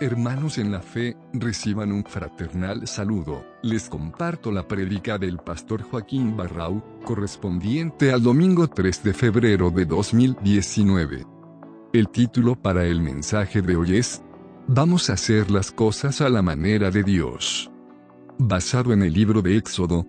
[0.00, 3.44] Hermanos en la fe, reciban un fraternal saludo.
[3.62, 9.86] Les comparto la prédica del pastor Joaquín Barrau, correspondiente al domingo 3 de febrero de
[9.86, 11.24] 2019.
[11.92, 14.20] El título para el mensaje de hoy es,
[14.66, 17.70] Vamos a hacer las cosas a la manera de Dios.
[18.36, 20.04] Basado en el libro de Éxodo,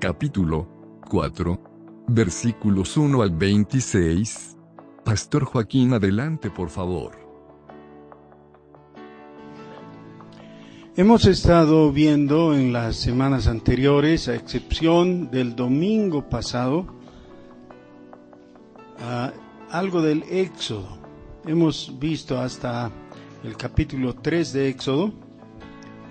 [0.00, 4.56] capítulo 4, versículos 1 al 26.
[5.04, 7.23] Pastor Joaquín, adelante por favor.
[10.96, 16.86] Hemos estado viendo en las semanas anteriores, a excepción del domingo pasado,
[19.72, 20.86] algo del Éxodo.
[21.46, 22.92] Hemos visto hasta
[23.42, 25.12] el capítulo 3 de Éxodo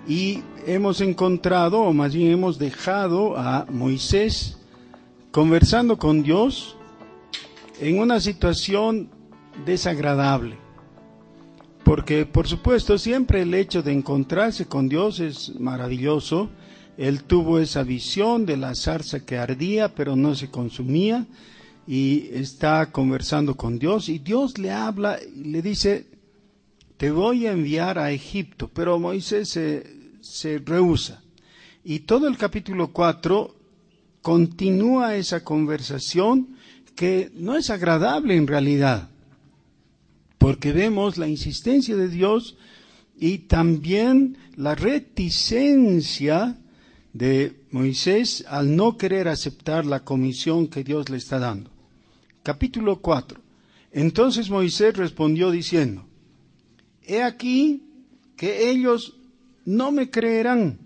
[0.06, 4.58] y hemos encontrado, o más bien hemos dejado a Moisés
[5.30, 6.76] conversando con Dios
[7.80, 9.08] en una situación
[9.64, 10.63] desagradable.
[11.84, 16.48] Porque por supuesto siempre el hecho de encontrarse con Dios es maravilloso.
[16.96, 21.26] Él tuvo esa visión de la zarza que ardía pero no se consumía
[21.86, 26.06] y está conversando con Dios y Dios le habla y le dice,
[26.96, 29.84] te voy a enviar a Egipto, pero Moisés se,
[30.20, 31.22] se rehúsa.
[31.84, 33.54] Y todo el capítulo 4
[34.22, 36.56] continúa esa conversación
[36.94, 39.10] que no es agradable en realidad
[40.44, 42.58] porque vemos la insistencia de Dios
[43.18, 46.58] y también la reticencia
[47.14, 51.70] de Moisés al no querer aceptar la comisión que Dios le está dando.
[52.42, 53.40] Capítulo 4.
[53.92, 56.04] Entonces Moisés respondió diciendo,
[57.06, 57.82] He aquí
[58.36, 59.14] que ellos
[59.64, 60.78] no me creerán,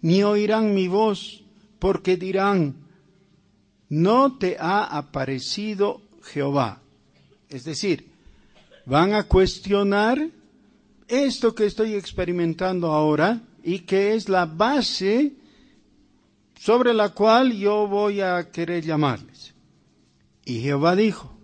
[0.00, 1.44] ni oirán mi voz,
[1.78, 2.76] porque dirán,
[3.90, 6.80] no te ha aparecido Jehová.
[7.50, 8.15] Es decir,
[8.86, 10.30] van a cuestionar
[11.08, 15.34] esto que estoy experimentando ahora y que es la base
[16.58, 19.54] sobre la cual yo voy a querer llamarles.
[20.44, 21.36] Y Jehová dijo,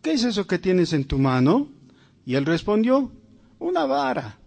[0.00, 1.68] ¿qué es eso que tienes en tu mano?
[2.24, 3.10] Y él respondió,
[3.58, 4.38] una vara.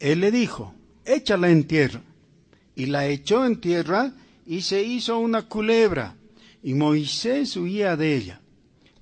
[0.00, 2.00] Él le dijo, échala en tierra.
[2.74, 4.12] Y la echó en tierra
[4.46, 6.16] y se hizo una culebra,
[6.62, 8.40] y Moisés huía de ella.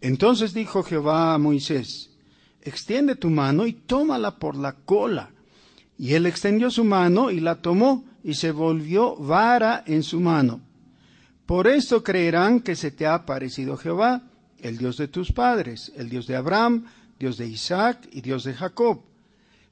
[0.02, 2.10] Entonces dijo Jehová a Moisés,
[2.60, 5.30] extiende tu mano y tómala por la cola.
[5.96, 10.60] Y él extendió su mano y la tomó y se volvió vara en su mano.
[11.46, 14.22] Por esto creerán que se te ha aparecido Jehová,
[14.58, 16.86] el Dios de tus padres, el Dios de Abraham,
[17.19, 19.02] Dios de Isaac y Dios de Jacob.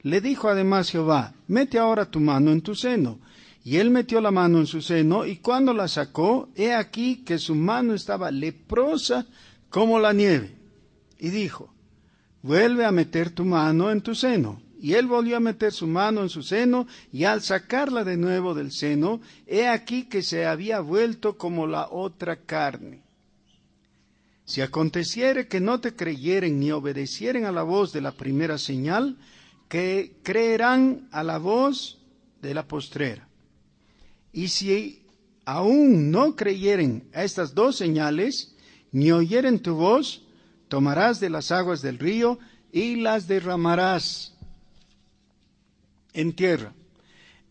[0.01, 3.19] Le dijo además Jehová, mete ahora tu mano en tu seno.
[3.63, 7.37] Y él metió la mano en su seno, y cuando la sacó, he aquí que
[7.37, 9.27] su mano estaba leprosa
[9.71, 10.53] como la nieve.
[11.17, 11.73] Y dijo,
[12.43, 14.61] vuelve a meter tu mano en tu seno.
[14.79, 18.53] Y él volvió a meter su mano en su seno, y al sacarla de nuevo
[18.53, 23.03] del seno, he aquí que se había vuelto como la otra carne.
[24.43, 29.17] Si aconteciere que no te creyeren ni obedecieren a la voz de la primera señal,
[29.69, 31.99] que creerán a la voz
[32.41, 33.29] de la postrera.
[34.33, 35.05] Y si
[35.45, 38.50] aún no creyeren a estas dos señales,
[38.91, 40.23] ni oyeren tu voz,
[40.67, 42.39] tomarás de las aguas del río
[42.71, 44.33] y las derramarás
[46.13, 46.73] en tierra.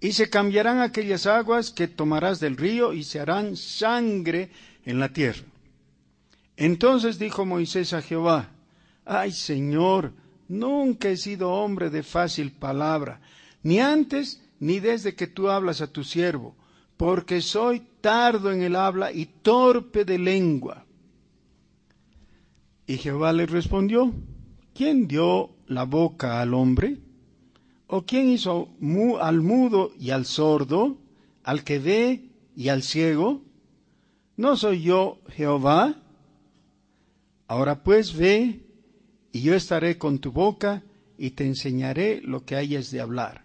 [0.00, 4.50] Y se cambiarán aquellas aguas que tomarás del río y se harán sangre
[4.84, 5.44] en la tierra.
[6.56, 8.50] Entonces dijo Moisés a Jehová,
[9.04, 10.12] Ay Señor,
[10.48, 13.20] nunca he sido hombre de fácil palabra,
[13.62, 16.54] ni antes ni desde que tú hablas a tu siervo,
[16.96, 20.84] porque soy tardo en el habla y torpe de lengua.
[22.90, 24.12] Y Jehová le respondió,
[24.74, 26.98] ¿quién dio la boca al hombre?
[27.86, 28.68] ¿O quién hizo
[29.20, 30.98] al mudo y al sordo,
[31.44, 33.42] al que ve y al ciego?
[34.36, 36.02] ¿No soy yo Jehová?
[37.46, 38.66] Ahora pues ve,
[39.30, 40.82] y yo estaré con tu boca,
[41.16, 43.44] y te enseñaré lo que hayas de hablar.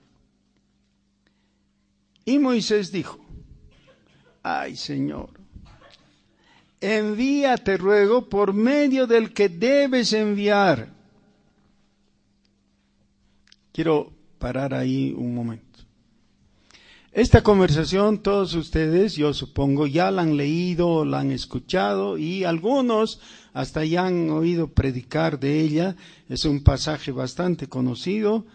[2.25, 3.19] Y Moisés dijo,
[4.41, 5.29] ay Señor,
[6.85, 10.93] envíate ruego por medio del que debes enviar.
[13.71, 15.65] Quiero parar ahí un momento.
[17.11, 23.21] Esta conversación todos ustedes, yo supongo, ya la han leído, la han escuchado y algunos
[23.53, 25.95] hasta ya han oído predicar de ella.
[26.27, 28.45] Es un pasaje bastante conocido.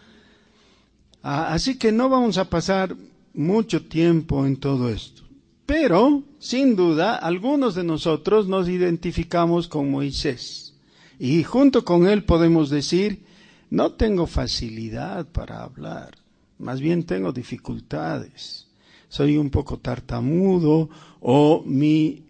[1.22, 2.94] Ah, así que no vamos a pasar
[3.32, 5.22] mucho tiempo en todo esto.
[5.70, 10.74] Pero, sin duda, algunos de nosotros nos identificamos con Moisés.
[11.18, 13.24] Y junto con él podemos decir,
[13.70, 16.20] no tengo facilidad para hablar
[16.60, 18.68] más bien tengo dificultades.
[19.08, 20.88] Soy un poco tartamudo
[21.20, 22.22] o mi,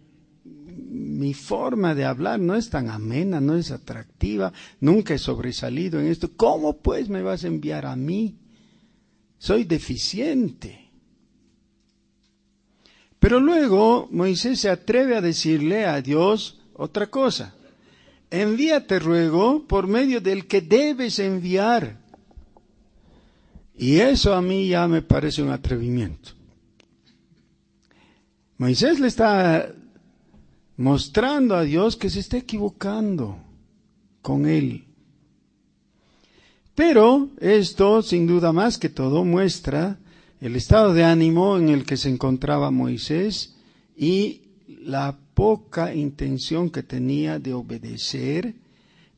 [0.75, 6.07] mi forma de hablar no es tan amena, no es atractiva, nunca he sobresalido en
[6.07, 6.31] esto.
[6.37, 8.37] ¿Cómo pues me vas a enviar a mí?
[9.39, 10.80] Soy deficiente.
[13.21, 17.55] Pero luego Moisés se atreve a decirle a Dios otra cosa.
[18.31, 21.99] Envíate ruego por medio del que debes enviar.
[23.77, 26.31] Y eso a mí ya me parece un atrevimiento.
[28.57, 29.71] Moisés le está
[30.79, 33.37] mostrando a Dios que se está equivocando
[34.23, 34.85] con él.
[36.75, 39.99] Pero esto, sin duda más que todo, muestra
[40.41, 43.57] el estado de ánimo en el que se encontraba Moisés
[43.97, 44.43] y
[44.83, 48.55] la poca intención que tenía de obedecer,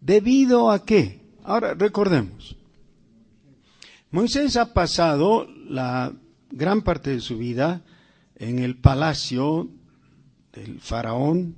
[0.01, 1.21] debido a qué.
[1.45, 2.57] Ahora recordemos,
[4.11, 6.13] Moisés ha pasado la
[6.51, 7.83] gran parte de su vida
[8.37, 9.69] en el palacio
[10.53, 11.57] del faraón,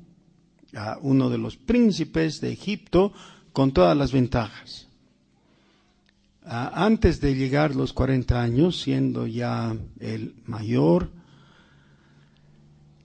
[0.75, 3.13] a uno de los príncipes de Egipto,
[3.53, 4.89] con todas las ventajas.
[6.47, 11.11] Antes de llegar los 40 años, siendo ya el mayor,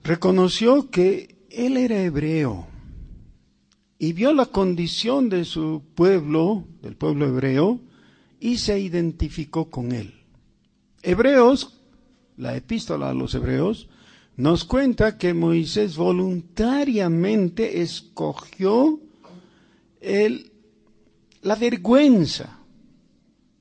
[0.04, 2.66] reconoció que él era hebreo
[3.98, 7.80] y vio la condición de su pueblo, del pueblo hebreo,
[8.40, 10.12] y se identificó con él.
[11.02, 11.80] Hebreos,
[12.36, 13.88] la epístola a los Hebreos,
[14.36, 19.00] nos cuenta que Moisés voluntariamente escogió
[20.00, 20.52] el,
[21.42, 22.59] la vergüenza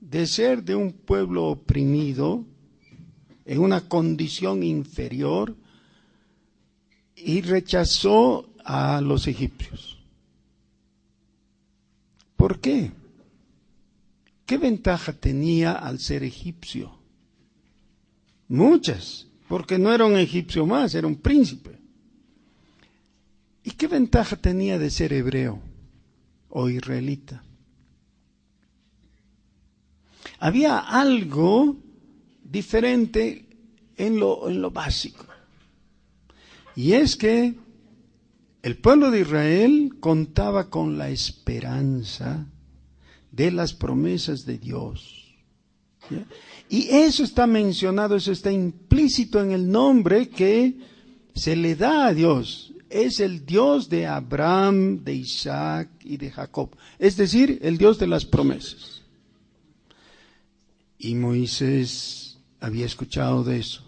[0.10, 2.46] de ser de un pueblo oprimido,
[3.46, 5.56] en una condición inferior,
[7.16, 10.00] y rechazó a los egipcios.
[12.36, 12.92] ¿Por qué?
[14.46, 16.98] ¿Qué ventaja tenía al ser egipcio?
[18.48, 21.78] Muchas, porque no era un egipcio más, era un príncipe.
[23.64, 25.60] ¿Y qué ventaja tenía de ser hebreo
[26.50, 27.44] o israelita?
[30.40, 31.78] Había algo
[32.44, 33.46] diferente
[33.98, 35.26] en lo, en lo básico.
[36.76, 37.56] Y es que
[38.62, 42.46] el pueblo de Israel contaba con la esperanza
[43.32, 45.34] de las promesas de Dios.
[46.70, 50.76] Y eso está mencionado, eso está implícito en el nombre que
[51.34, 52.74] se le da a Dios.
[52.90, 56.76] Es el Dios de Abraham, de Isaac y de Jacob.
[56.98, 58.99] Es decir, el Dios de las promesas.
[61.00, 63.84] Y Moisés había escuchado de eso.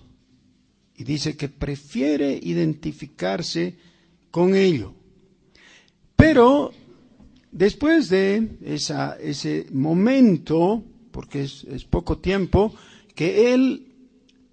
[0.95, 3.75] Y dice que prefiere identificarse
[4.31, 4.93] con ello.
[6.15, 6.71] Pero
[7.51, 8.47] Después de
[9.19, 12.73] ese momento, porque es, es poco tiempo,
[13.13, 13.87] que él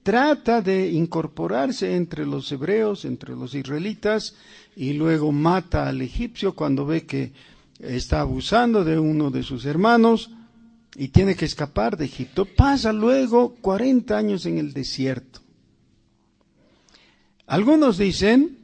[0.02, 4.34] trata de incorporarse entre los hebreos, entre los israelitas,
[4.74, 7.32] y luego mata al egipcio cuando ve que
[7.78, 10.32] está abusando de uno de sus hermanos
[10.94, 12.44] y tiene que escapar de Egipto.
[12.44, 15.40] Pasa luego 40 años en el desierto.
[17.46, 18.58] Algunos dicen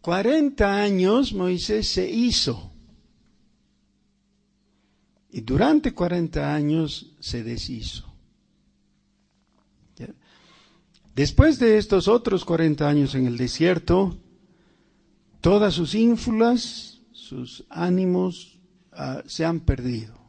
[0.00, 2.70] 40 años Moisés se hizo.
[5.30, 8.14] Y durante 40 años se deshizo.
[11.14, 14.18] Después de estos otros 40 años en el desierto,
[15.40, 18.58] todas sus ínfulas, sus ánimos
[18.92, 20.23] ah, se han perdido.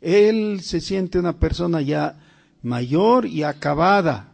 [0.00, 2.18] Él se siente una persona ya
[2.62, 4.32] mayor y acabada.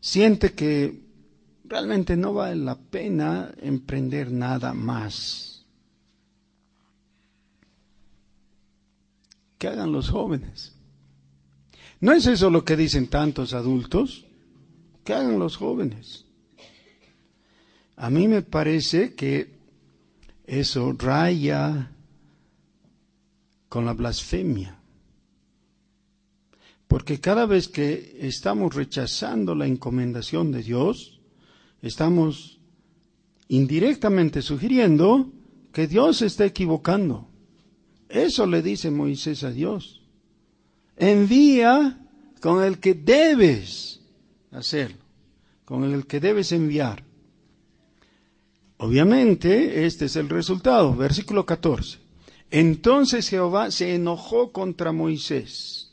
[0.00, 1.00] Siente que
[1.64, 5.66] realmente no vale la pena emprender nada más.
[9.58, 10.74] ¿Qué hagan los jóvenes?
[12.00, 14.24] ¿No es eso lo que dicen tantos adultos?
[15.04, 16.24] ¿Qué hagan los jóvenes?
[17.96, 19.58] A mí me parece que
[20.46, 21.90] eso raya
[23.68, 24.78] con la blasfemia.
[26.86, 31.20] Porque cada vez que estamos rechazando la encomendación de Dios,
[31.82, 32.58] estamos
[33.48, 35.30] indirectamente sugiriendo
[35.72, 37.28] que Dios está equivocando.
[38.08, 40.02] Eso le dice Moisés a Dios.
[40.96, 42.06] Envía
[42.40, 44.00] con el que debes
[44.50, 45.04] hacerlo,
[45.66, 47.04] con el que debes enviar.
[48.78, 50.94] Obviamente, este es el resultado.
[50.94, 52.07] Versículo 14.
[52.50, 55.92] Entonces Jehová se enojó contra Moisés.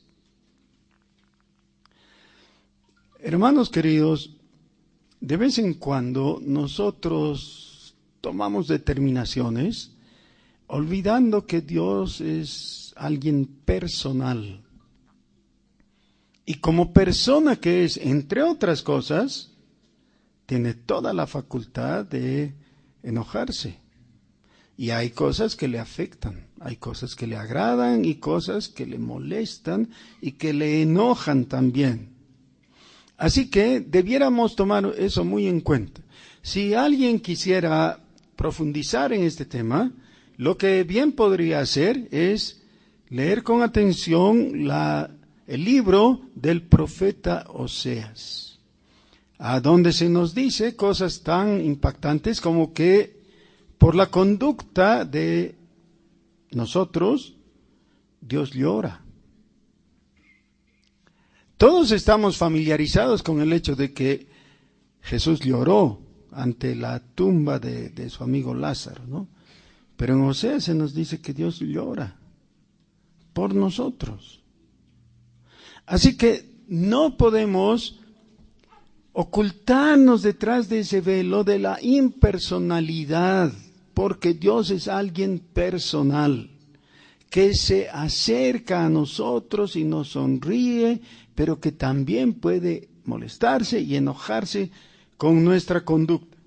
[3.20, 4.32] Hermanos queridos,
[5.20, 9.92] de vez en cuando nosotros tomamos determinaciones
[10.68, 14.62] olvidando que Dios es alguien personal.
[16.46, 19.52] Y como persona que es, entre otras cosas,
[20.46, 22.54] tiene toda la facultad de
[23.02, 23.80] enojarse.
[24.78, 29.00] Y hay cosas que le afectan, hay cosas que le agradan y cosas que le
[29.00, 29.90] molestan
[30.22, 32.10] y que le enojan también.
[33.18, 36.02] Así que debiéramos tomar eso muy en cuenta.
[36.42, 38.00] Si alguien quisiera
[38.36, 39.92] profundizar en este tema,
[40.38, 42.62] lo que bien podría hacer es
[43.10, 45.10] leer con atención la,
[45.48, 48.60] el libro del profeta Oseas,
[49.38, 53.15] a donde se nos dice cosas tan impactantes como que
[53.78, 55.56] por la conducta de
[56.52, 57.36] nosotros,
[58.22, 59.02] Dios llora.
[61.58, 64.28] Todos estamos familiarizados con el hecho de que
[65.02, 66.02] Jesús lloró
[66.32, 69.28] ante la tumba de, su amigo Lázaro, ¿no?
[69.96, 72.18] Pero en Oseas se nos dice que Dios llora
[73.32, 74.42] por nosotros.
[75.86, 78.00] Así que no podemos
[79.14, 83.54] ocultarnos detrás de ese velo de la impersonalidad,
[83.96, 86.52] porque Dios es alguien personal,
[87.32, 91.02] que se acerca a nosotros y nos sonríe,
[91.34, 94.70] pero que también puede molestarse y enojarse
[95.18, 96.38] con nuestra conducta.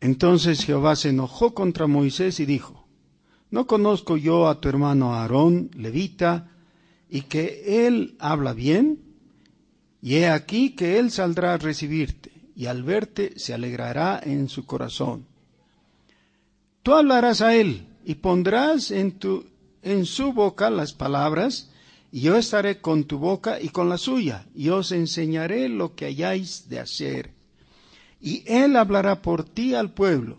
[0.00, 2.86] Entonces Jehová se enojó contra Moisés y dijo,
[3.50, 6.52] ¿no conozco yo a tu hermano Aarón, levita,
[7.08, 9.00] y que él habla bien?
[10.02, 14.66] Y he aquí que él saldrá a recibirte, y al verte se alegrará en su
[14.66, 15.26] corazón.
[16.82, 19.44] Tú hablarás a él, y pondrás en, tu,
[20.04, 21.70] su boca las palabras,
[22.10, 26.06] y yo estaré con tu boca y con la suya, y os enseñaré lo que
[26.06, 27.36] hayáis de hacer
[28.20, 30.38] y él hablará por ti al pueblo.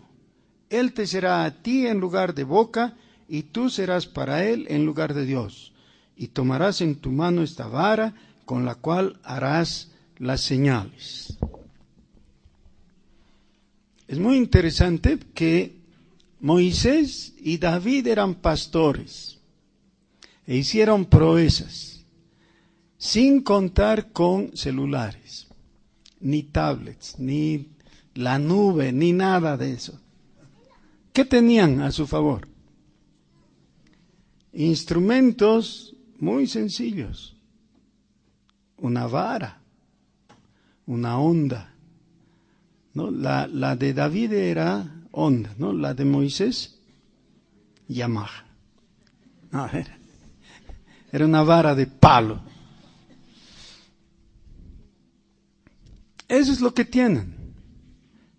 [0.70, 2.96] Él te será a ti en lugar de boca,
[3.28, 5.72] y tú serás para él en lugar de Dios.
[6.16, 11.38] Y tomarás en tu mano esta vara con la cual harás las señales.
[14.08, 15.76] Es muy interesante que
[16.40, 19.38] Moisés y David eran pastores
[20.46, 22.06] e hicieron proezas
[22.96, 25.46] sin contar con celulares
[26.20, 27.68] ni tablets, ni
[28.14, 30.00] la nube, ni nada de eso.
[31.12, 32.48] ¿Qué tenían a su favor?
[34.52, 37.36] Instrumentos muy sencillos.
[38.78, 39.60] Una vara,
[40.86, 41.74] una onda.
[42.94, 43.10] ¿No?
[43.10, 45.72] La, la de David era onda, ¿no?
[45.72, 46.78] La de Moisés,
[47.88, 48.44] Yamaha.
[49.52, 49.98] era,
[51.12, 52.40] era una vara de palo.
[56.28, 57.34] Eso es lo que tienen.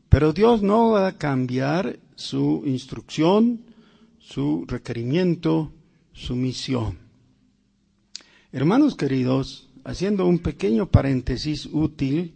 [0.10, 3.62] Pero Dios no va a cambiar su instrucción,
[4.20, 5.72] su requerimiento,
[6.14, 6.98] su misión.
[8.52, 12.34] Hermanos queridos, haciendo un pequeño paréntesis útil,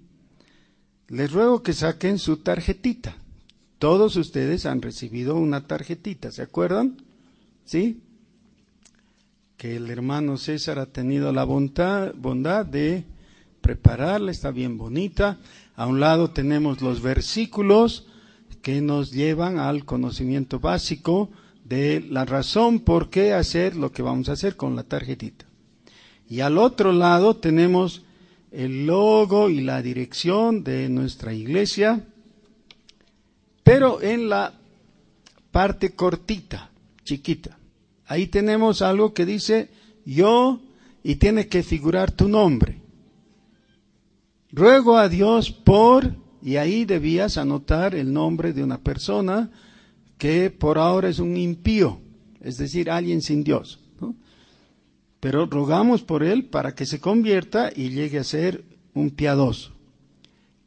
[1.10, 3.15] les ruego que saquen su tarjetita.
[3.79, 7.01] Todos ustedes han recibido una tarjetita, ¿se acuerdan?
[7.65, 8.01] ¿Sí?
[9.57, 13.03] Que el hermano César ha tenido la bondad, de
[13.62, 15.38] prepararla, está bien bonita.
[15.75, 18.05] A un lado tenemos los versículos
[18.62, 21.29] que nos llevan al conocimiento básico
[21.65, 25.45] de la razón por qué hacer lo que vamos a hacer con la tarjetita.
[26.29, 28.03] Y al otro lado tenemos
[28.53, 32.05] el logo y la dirección de nuestra iglesia,
[33.63, 34.53] pero en la
[35.51, 36.69] parte cortita,
[37.03, 37.57] chiquita.
[38.05, 39.69] Ahí tenemos algo que dice
[40.05, 40.62] yo
[41.03, 42.79] y tiene que figurar tu nombre.
[44.51, 49.50] Ruego a Dios por, y ahí debías anotar el nombre de una persona
[50.19, 52.00] que por ahora es un impío,
[52.39, 53.83] es decir, alguien sin Dios.
[55.24, 59.72] Pero rogamos por él para que se convierta y llegue a ser un piadoso.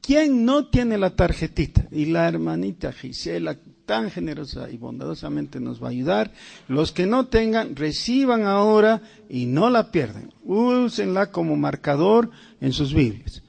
[0.01, 1.87] ¿Quién no tiene la tarjetita?
[1.91, 6.33] Y la hermanita Gisela, tan generosa y bondadosamente nos va a ayudar.
[6.69, 10.33] Los que no tengan, reciban ahora y no la pierden.
[10.43, 12.31] Úsenla como marcador
[12.63, 13.43] en sus Biblias.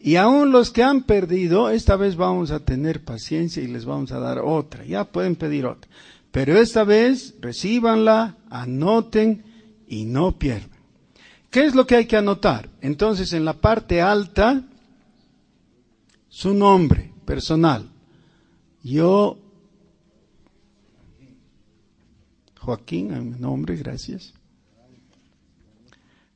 [0.00, 4.10] Y aún los que han perdido, esta vez vamos a tener paciencia y les vamos
[4.10, 4.84] a dar otra.
[4.84, 5.88] Ya pueden pedir otra.
[6.32, 9.51] Pero esta vez recibanla, anoten
[9.92, 10.70] y no pierdan.
[11.50, 12.70] ¿Qué es lo que hay que anotar?
[12.80, 14.62] Entonces, en la parte alta,
[16.30, 17.90] su nombre personal.
[18.82, 19.36] Yo,
[22.58, 24.32] Joaquín, mi nombre, gracias.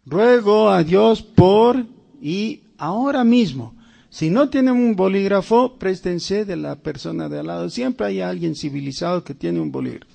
[0.04, 1.82] Ruego a Dios por
[2.20, 3.75] y ahora mismo.
[4.10, 7.70] Si no tienen un bolígrafo, préstense de la persona de al lado.
[7.70, 10.12] Siempre hay alguien civilizado que tiene un bolígrafo,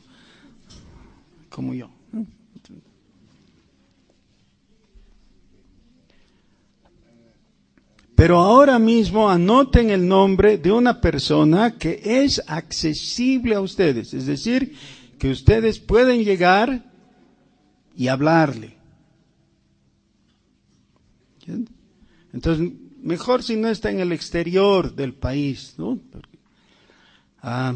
[1.50, 1.90] como yo.
[8.22, 14.28] Pero ahora mismo anoten el nombre de una persona que es accesible a ustedes, es
[14.28, 14.76] decir,
[15.18, 16.86] que ustedes pueden llegar
[17.98, 18.78] y hablarle.
[22.32, 25.98] Entonces, mejor si no está en el exterior del país, ¿no?
[27.42, 27.74] Ah,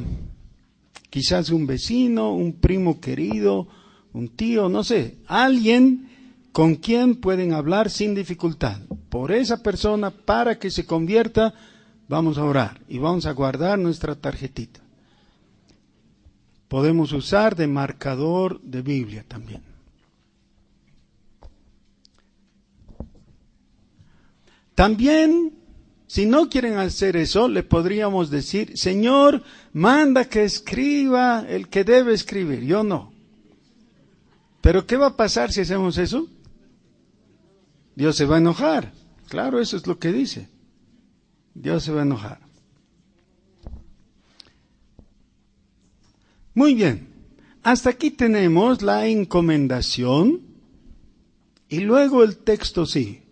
[1.09, 3.67] quizás un vecino, un primo querido,
[4.13, 6.07] un tío, no sé, alguien
[6.51, 8.79] con quien pueden hablar sin dificultad.
[9.15, 11.53] Por esa persona, para que se convierta,
[12.10, 14.81] vamos a orar y vamos a guardar nuestra tarjetita.
[16.67, 19.62] Podemos usar de marcador de Biblia también.
[24.75, 25.53] También,
[26.07, 32.13] si no quieren hacer eso, le podríamos decir, Señor, manda que escriba el que debe
[32.13, 33.13] escribir, yo no.
[34.60, 36.27] Pero ¿qué va a pasar si hacemos eso?
[37.95, 39.04] Dios se va a enojar.
[39.27, 40.50] Claro, eso es lo que dice.
[41.53, 42.39] Dios se va a enojar.
[46.53, 47.10] Muy bien.
[47.63, 50.41] Hasta aquí tenemos la encomendación
[51.67, 53.24] y luego el texto sí.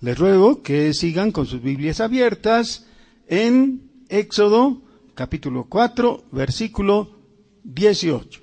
[0.00, 2.86] Les ruego que sigan con sus Biblias abiertas
[3.28, 4.82] en Éxodo
[5.16, 7.18] capítulo 4, versículo
[7.64, 8.42] 18.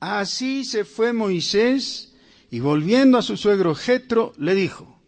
[0.00, 2.05] Así se fue Moisés
[2.50, 5.00] y volviendo a su suegro Jetro le dijo,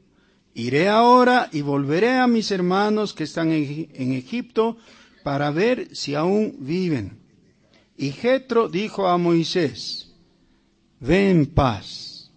[0.55, 4.77] iré ahora y volveré a mis hermanos que están en Egipto
[5.23, 7.19] para ver si aún viven.
[7.97, 10.15] Y Jetro dijo a Moisés,
[11.01, 12.31] ve en paz.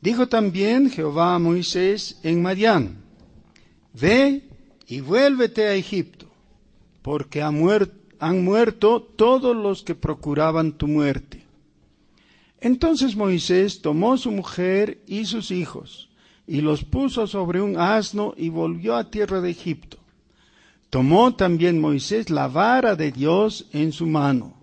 [0.00, 2.98] Dijo también Jehová a Moisés en Madián,
[3.92, 4.42] ve
[4.86, 6.30] y vuélvete a Egipto,
[7.02, 7.58] porque han
[8.44, 11.47] muerto todos los que procuraban tu muerte.
[12.60, 16.08] Entonces Moisés tomó su mujer y sus hijos,
[16.46, 19.98] y los puso sobre un asno y volvió a tierra de Egipto.
[20.90, 24.54] Tomó también Moisés la vara de Dios en su mano.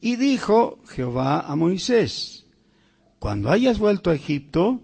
[0.00, 2.46] Y dijo Jehová a Moisés,
[3.18, 4.80] Cuando hayas vuelto a Egipto,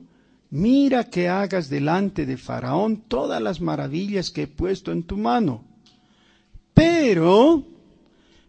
[0.51, 5.65] mira que hagas delante de Faraón todas las maravillas que he puesto en tu mano
[6.75, 7.63] pero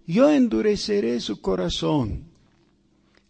[0.08, 2.26] yo endureceré su corazón,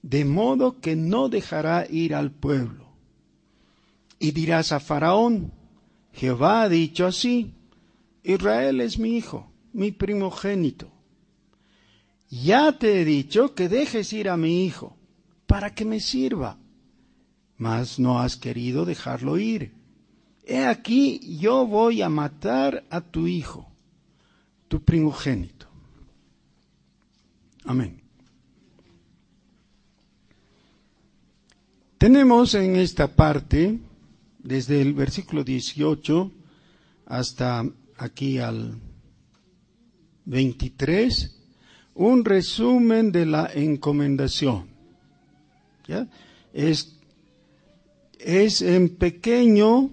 [0.05, 2.85] de modo que no dejará ir al pueblo.
[4.19, 5.51] Y dirás a Faraón,
[6.13, 7.55] Jehová ha dicho así,
[8.23, 10.91] Israel es mi hijo, mi primogénito.
[12.29, 14.95] Ya te he dicho que dejes ir a mi hijo,
[15.47, 16.59] para que me sirva,
[17.57, 19.73] mas no has querido dejarlo ir.
[20.45, 23.71] He aquí yo voy a matar a tu hijo
[24.67, 25.65] tu primogénito.
[27.63, 28.04] Amén.
[32.05, 33.79] Tenemos en esta parte,
[34.37, 36.31] desde el versículo 18
[37.07, 37.65] hasta
[37.97, 38.79] aquí al
[40.25, 41.35] 23,
[41.95, 44.67] un resumen de la encomendación.
[46.53, 46.95] Es,
[48.19, 49.89] es en pequeño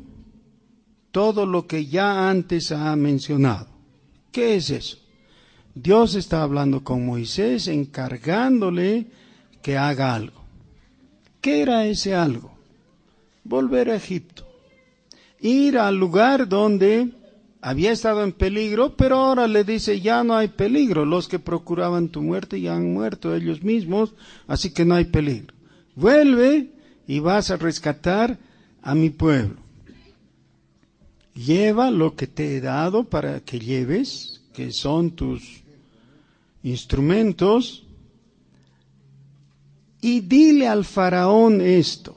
[1.12, 3.68] todo lo que ya antes ha mencionado.
[4.30, 4.98] ¿Qué es eso?
[5.74, 9.06] Dios está hablando con Moisés, encargándole
[9.62, 10.41] que haga algo.
[11.42, 12.56] ¿Qué era ese algo?
[13.44, 14.46] Volver a Egipto.
[15.40, 17.10] Ir al lugar donde
[17.60, 21.04] había estado en peligro, pero ahora le dice, ya no hay peligro.
[21.04, 24.14] Los que procuraban tu muerte ya han muerto ellos mismos,
[24.46, 25.52] así que no hay peligro.
[25.94, 26.70] Vuelve
[27.06, 28.38] y vas a rescatar
[28.80, 29.62] a mi pueblo
[31.34, 35.62] lleva lo que te he dado para que lleves, que son tus
[36.62, 37.84] instrumentos,
[40.02, 42.14] y dile al faraón esto.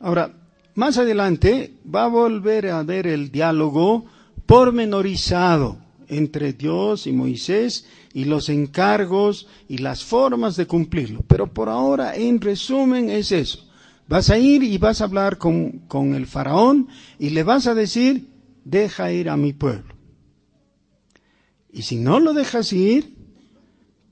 [0.00, 0.32] Ahora,
[0.74, 4.06] más adelante va a volver a ver el diálogo
[4.46, 11.24] pormenorizado entre Dios y Moisés y los encargos y las formas de cumplirlo.
[11.26, 13.66] Pero por ahora, en resumen, es eso.
[14.08, 17.74] Vas a ir y vas a hablar con, con el faraón y le vas a
[17.74, 18.28] decir,
[18.64, 19.94] deja ir a mi pueblo.
[21.72, 23.16] Y si no lo dejas ir,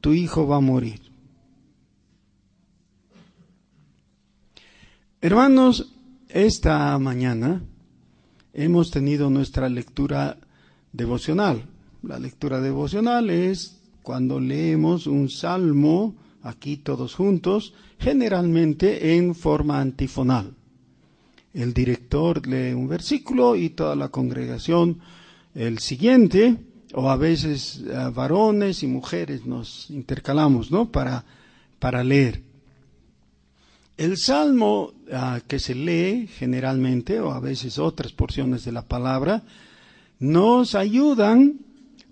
[0.01, 1.04] tu hijo va a morir.
[5.25, 5.91] Hermanos,
[6.29, 7.63] esta mañana
[8.53, 10.37] hemos tenido nuestra lectura
[10.93, 11.65] devocional.
[12.03, 20.53] La lectura devocional es cuando leemos un salmo, aquí todos juntos, generalmente en forma antifonal.
[21.55, 25.01] El director lee un versículo y toda la congregación
[25.55, 26.59] el siguiente,
[26.93, 30.93] o a veces eh, varones y mujeres nos intercalamos, ¿no?
[30.93, 31.25] Para,
[31.79, 32.43] para leer.
[33.97, 39.45] El salmo ah, que se lee generalmente, o a veces otras porciones de la palabra,
[40.19, 41.61] nos ayudan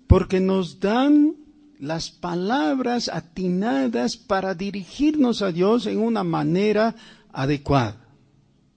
[0.07, 1.35] porque nos dan
[1.79, 6.95] las palabras atinadas para dirigirnos a Dios en una manera
[7.33, 7.97] adecuada.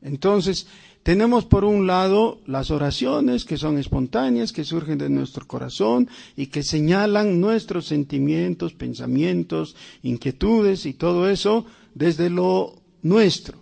[0.03, 0.66] Entonces,
[1.05, 6.49] tenemos por un lado las oraciones que son espontáneas, que surgen de nuestro corazón y
[6.49, 11.64] que señalan nuestros sentimientos, pensamientos, inquietudes y todo eso
[11.95, 13.59] desde lo nuestro.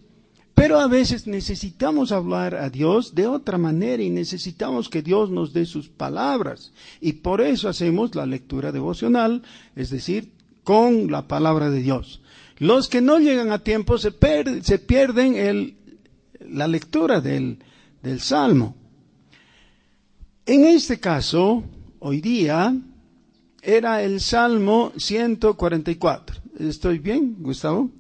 [0.55, 5.53] Pero a veces necesitamos hablar a Dios de otra manera y necesitamos que Dios nos
[5.53, 6.73] dé sus palabras.
[7.01, 9.43] Y por eso hacemos la lectura devocional,
[9.75, 12.23] es decir, con la palabra de Dios.
[12.59, 15.77] Los que no llegan a tiempo se, pierden el,
[16.39, 17.59] la lectura del,
[18.01, 18.77] del Salmo.
[20.47, 21.65] En este caso,
[21.99, 22.77] hoy día,
[23.61, 26.37] era el Salmo 144.
[26.61, 27.91] ¿Estoy bien, Gustavo?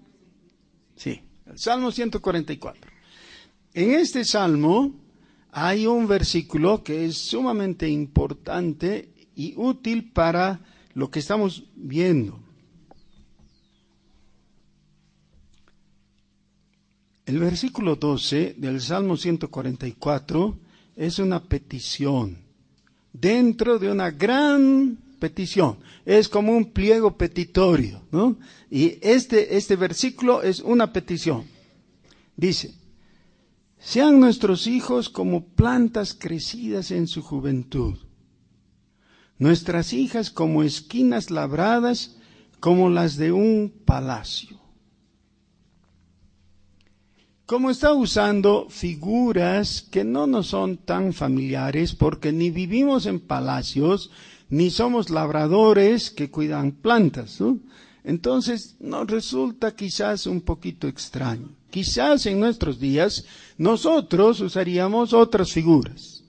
[0.94, 1.23] Sí,
[1.56, 2.90] Salmo 144.
[3.74, 4.92] En este Salmo
[5.52, 10.60] hay un versículo que es sumamente importante y útil para
[10.94, 12.40] lo que estamos viendo.
[17.26, 20.58] El versículo 12 del Salmo 144
[20.96, 22.38] es una petición
[23.12, 25.78] dentro de una gran petición.
[26.04, 28.36] Es como un pliego petitorio, ¿no?
[28.70, 31.44] Y este, este versículo es una petición.
[32.36, 32.74] Dice,
[33.78, 37.96] sean nuestros hijos como plantas crecidas en su juventud,
[39.38, 42.18] nuestras hijas como esquinas labradas
[42.60, 44.64] como las de un palacio
[47.46, 54.10] como está usando figuras que no nos son tan familiares porque ni vivimos en palacios,
[54.50, 57.38] ni somos labradores que cuidan plantas.
[58.04, 61.48] Entonces nos resulta quizás un poquito extraño.
[61.70, 63.24] Quizás en nuestros días
[63.58, 66.22] nosotros usaríamos otras figuras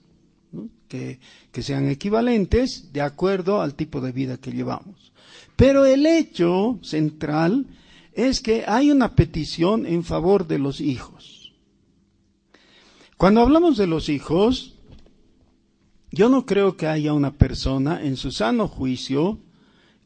[0.88, 1.20] que,
[1.52, 5.12] que sean equivalentes de acuerdo al tipo de vida que llevamos.
[5.56, 7.66] Pero el hecho central
[8.12, 11.52] es que hay una petición en favor de los hijos.
[13.16, 14.75] Cuando hablamos de los hijos,
[16.10, 19.38] yo no creo que haya una persona en su sano juicio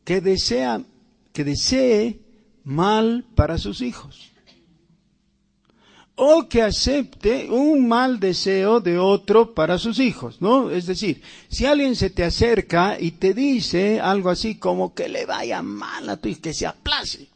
[0.04, 0.82] que desea
[1.32, 2.20] que desee
[2.64, 4.30] mal para sus hijos
[6.22, 10.70] o que acepte un mal deseo de otro para sus hijos, ¿no?
[10.70, 15.24] Es decir, si alguien se te acerca y te dice algo así como que le
[15.24, 17.30] vaya mal a tu hijo, que se aplace,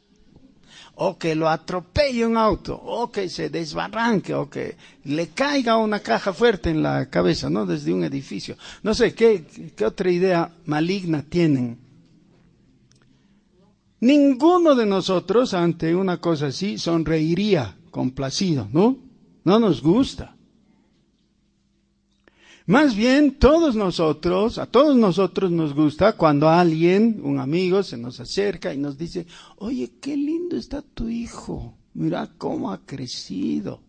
[0.97, 6.01] o que lo atropelle un auto, o que se desbarranque, o que le caiga una
[6.01, 7.67] caja fuerte en la cabeza, ¿no?
[7.67, 8.57] Desde un edificio.
[8.83, 11.79] No sé, ¿qué, qué otra idea maligna tienen?
[14.01, 18.99] Ninguno de nosotros ante una cosa así sonreiría complacido, ¿no?
[19.45, 20.34] No nos gusta.
[22.66, 28.20] Más bien, todos nosotros, a todos nosotros nos gusta cuando alguien, un amigo, se nos
[28.20, 33.81] acerca y nos dice, oye, qué lindo está tu hijo, mira cómo ha crecido,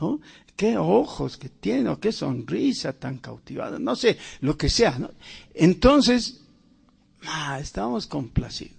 [0.00, 0.20] ¿no?
[0.56, 4.98] qué ojos que tiene, o qué sonrisa tan cautivada, no sé, lo que sea.
[4.98, 5.10] ¿no?
[5.54, 6.40] Entonces,
[7.26, 8.74] ah, estamos complacidos.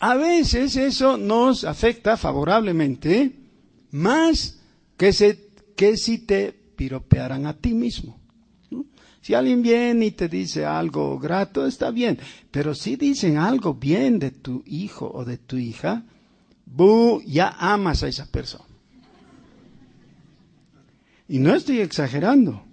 [0.00, 3.30] A veces eso nos afecta favorablemente
[3.92, 4.58] más
[4.96, 8.21] que, se, que si te piropearan a ti mismo.
[9.22, 12.18] Si alguien viene y te dice algo grato, está bien.
[12.50, 16.02] Pero si dicen algo bien de tu hijo o de tu hija,
[16.66, 18.64] bu, ya amas a esa persona.
[21.28, 22.64] Y no estoy exagerando.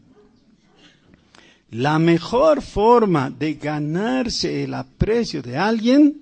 [1.70, 6.20] La mejor forma de ganarse el aprecio de alguien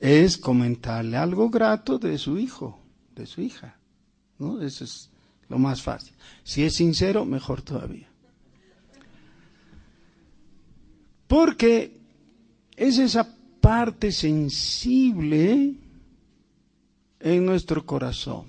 [0.00, 2.80] es comentarle algo grato de su hijo,
[3.14, 3.76] de su hija.
[4.38, 4.62] ¿no?
[4.62, 5.10] Esa es
[5.50, 6.14] lo más fácil.
[6.42, 8.07] Si es sincero, mejor todavía.
[11.28, 11.96] Porque
[12.76, 15.74] es esa parte sensible
[17.20, 18.46] en nuestro corazón.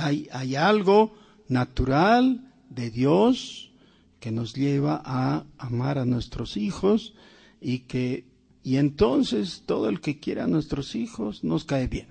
[0.00, 1.14] Hay, hay algo
[1.46, 3.70] natural de Dios
[4.18, 7.14] que nos lleva a amar a nuestros hijos
[7.60, 8.30] y que
[8.62, 12.08] y entonces todo el que quiera a nuestros hijos nos cae bien.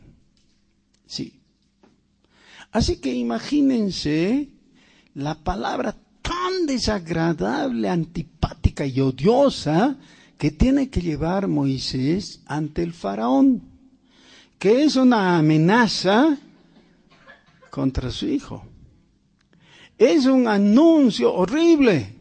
[1.05, 1.39] Sí.
[2.71, 4.49] Así que imagínense
[5.13, 5.95] la palabra
[6.49, 9.97] tan desagradable, antipática y odiosa
[10.37, 13.61] que tiene que llevar Moisés ante el faraón,
[14.57, 16.37] que es una amenaza
[17.69, 18.65] contra su hijo.
[19.97, 22.15] Es un anuncio horrible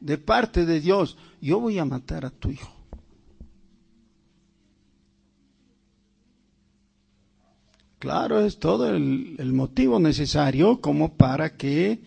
[0.00, 1.16] de parte de Dios.
[1.40, 2.72] Yo voy a matar a tu hijo.
[7.98, 11.98] Claro, es todo el, motivo necesario como para que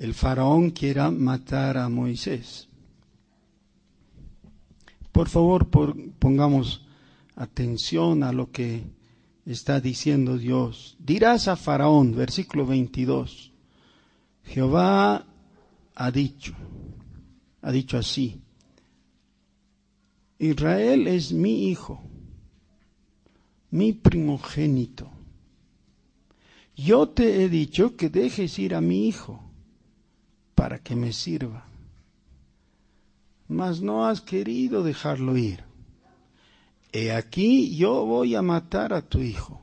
[0.00, 2.68] el faraón quiera matar a Moisés.
[5.12, 5.68] Por favor,
[6.18, 6.86] pongamos
[7.36, 8.82] atención a lo que
[9.44, 10.96] está diciendo Dios.
[10.98, 13.52] Dirás a Faraón, versículo 22,
[14.44, 15.26] Jehová
[15.94, 16.54] ha dicho,
[17.60, 18.40] ha dicho así,
[20.38, 22.00] Israel es mi hijo
[23.70, 25.10] mi primogénito.
[26.74, 29.49] Yo te he dicho que dejes ir a mi hijo
[30.60, 31.64] para que me sirva,
[33.48, 35.64] mas no has querido dejarlo ir.
[36.92, 39.58] He aquí yo voy a matar a tu hijo,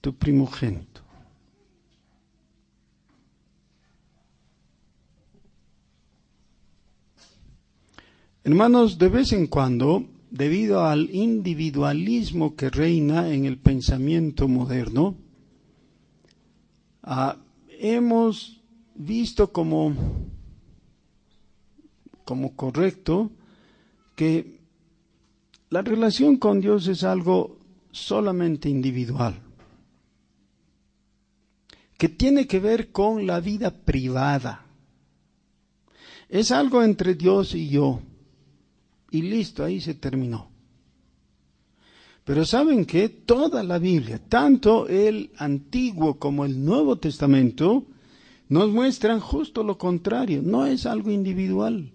[0.00, 1.00] tu primogénito.
[8.42, 15.14] Hermanos, de vez en cuando debido al individualismo que reina en el pensamiento moderno,
[17.04, 17.36] ah,
[17.68, 18.53] hemos
[18.94, 19.94] visto como,
[22.24, 23.30] como correcto
[24.16, 24.60] que
[25.70, 27.58] la relación con Dios es algo
[27.90, 29.34] solamente individual,
[31.98, 34.66] que tiene que ver con la vida privada.
[36.28, 38.00] Es algo entre Dios y yo
[39.14, 40.50] y listo, ahí se terminó.
[42.24, 47.86] Pero saben que toda la Biblia, tanto el Antiguo como el Nuevo Testamento,
[48.48, 51.92] nos muestran justo lo contrario, no es algo individual.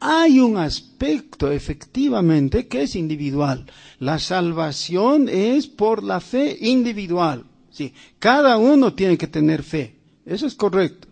[0.00, 3.66] Hay un aspecto efectivamente que es individual.
[3.98, 7.44] La salvación es por la fe individual.
[7.70, 9.96] Sí, cada uno tiene que tener fe.
[10.24, 11.08] Eso es correcto.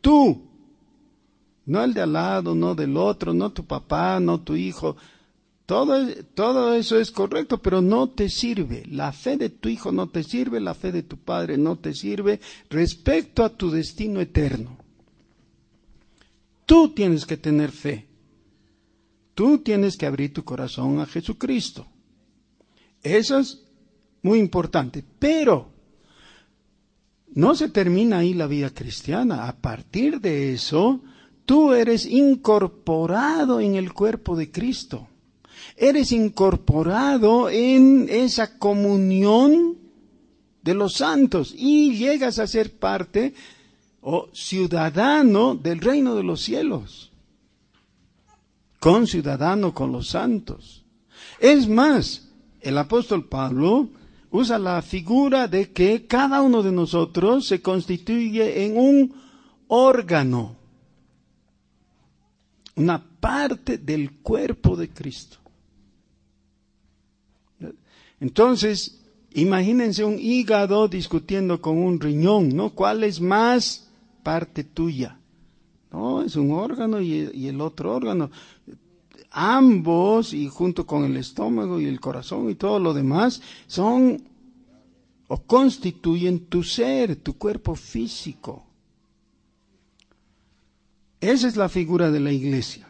[0.00, 0.50] Tú
[1.66, 4.96] no el de al lado, no del otro, no tu papá, no tu hijo.
[5.70, 8.82] Todo, eso es correcto, pero no te sirve.
[8.90, 11.94] La fe de tu hijo no te sirve, la fe de tu padre no te
[11.94, 14.76] sirve respecto a tu destino eterno.
[16.66, 18.08] Tú tienes que tener fe.
[19.34, 21.86] Tú tienes que abrir tu corazón a Jesucristo.
[23.00, 23.62] Eso es
[24.22, 25.04] muy importante.
[25.20, 25.70] Pero
[27.28, 29.46] no se termina ahí la vida cristiana.
[29.46, 31.00] A partir de eso,
[31.50, 35.08] Tú eres incorporado en el cuerpo de Cristo.
[35.76, 39.78] Eres incorporado en esa comunión
[40.62, 43.34] de los santos y llegas a ser parte
[44.00, 47.10] o ciudadano del reino de los cielos.
[48.78, 50.84] Con ciudadano con los santos.
[51.38, 52.28] Es más,
[52.60, 53.88] el apóstol Pablo
[54.30, 59.14] usa la figura de que cada uno de nosotros se constituye en un
[59.68, 60.56] órgano
[62.76, 65.39] una parte del cuerpo de Cristo.
[68.20, 69.00] Entonces,
[69.32, 72.70] imagínense un hígado discutiendo con un riñón, ¿no?
[72.70, 73.88] ¿Cuál es más
[74.22, 75.18] parte tuya?
[75.90, 78.30] No, es un órgano y, el otro órgano.
[79.30, 84.22] Ambos, y junto con el estómago y el corazón y todo lo demás, son
[85.28, 88.66] o constituyen tu ser, tu cuerpo físico.
[91.20, 92.88] Esa es la figura de la iglesia.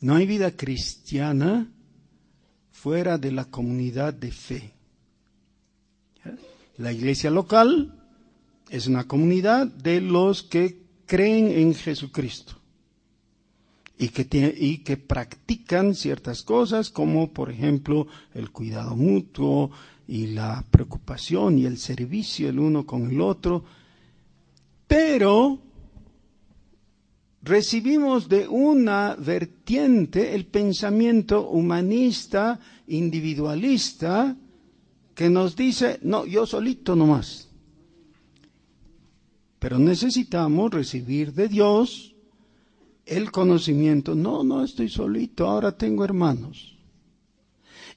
[0.00, 1.68] No hay vida cristiana
[2.80, 4.72] fuera de la comunidad de fe.
[6.78, 7.94] La iglesia local
[8.70, 12.54] es una comunidad de los que creen en Jesucristo
[13.98, 19.70] y que, y que practican ciertas cosas como por ejemplo el cuidado mutuo
[20.08, 23.62] y la preocupación y el servicio el uno con el otro,
[24.86, 25.58] pero
[27.42, 34.36] recibimos de una vertiente el pensamiento humanista, individualista,
[35.14, 37.48] que nos dice, no, yo solito nomás.
[39.58, 42.14] Pero necesitamos recibir de Dios
[43.04, 44.14] el conocimiento.
[44.14, 46.78] No, no estoy solito, ahora tengo hermanos.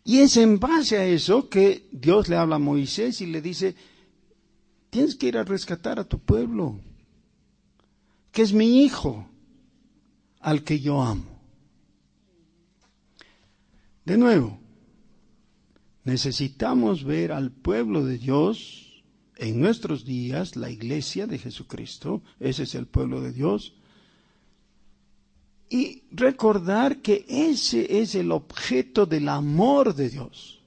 [0.03, 3.75] Y es en base a eso que Dios le habla a Moisés y le dice,
[4.89, 6.77] tienes que ir a rescatar a tu pueblo,
[8.33, 9.29] que es mi hijo,
[10.43, 11.39] al que yo amo.
[14.05, 14.59] De nuevo,
[16.03, 19.03] necesitamos ver al pueblo de Dios
[19.37, 23.73] en nuestros días, la iglesia de Jesucristo, ese es el pueblo de Dios,
[25.69, 30.61] y recordar que ese es el objeto del amor de Dios.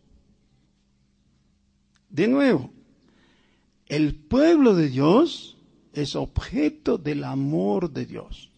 [2.09, 2.73] De nuevo,
[3.87, 5.59] el pueblo de Dios
[5.93, 8.51] es objeto del amor de Dios.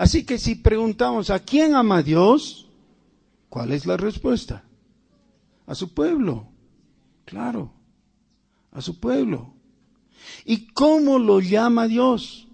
[0.00, 2.66] Así que si preguntamos a quién ama Dios,
[3.50, 4.64] ¿cuál es la respuesta?
[5.66, 6.48] A su pueblo.
[7.26, 7.70] Claro,
[8.72, 9.52] a su pueblo.
[10.46, 12.48] ¿Y cómo lo llama Dios?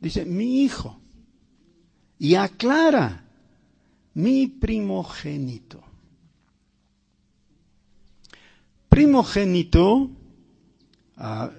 [0.00, 0.98] Dice, mi hijo
[2.18, 3.24] y aclara
[4.14, 5.80] mi primogénito.
[8.88, 10.10] Primogénito,
[11.18, 11.52] ah,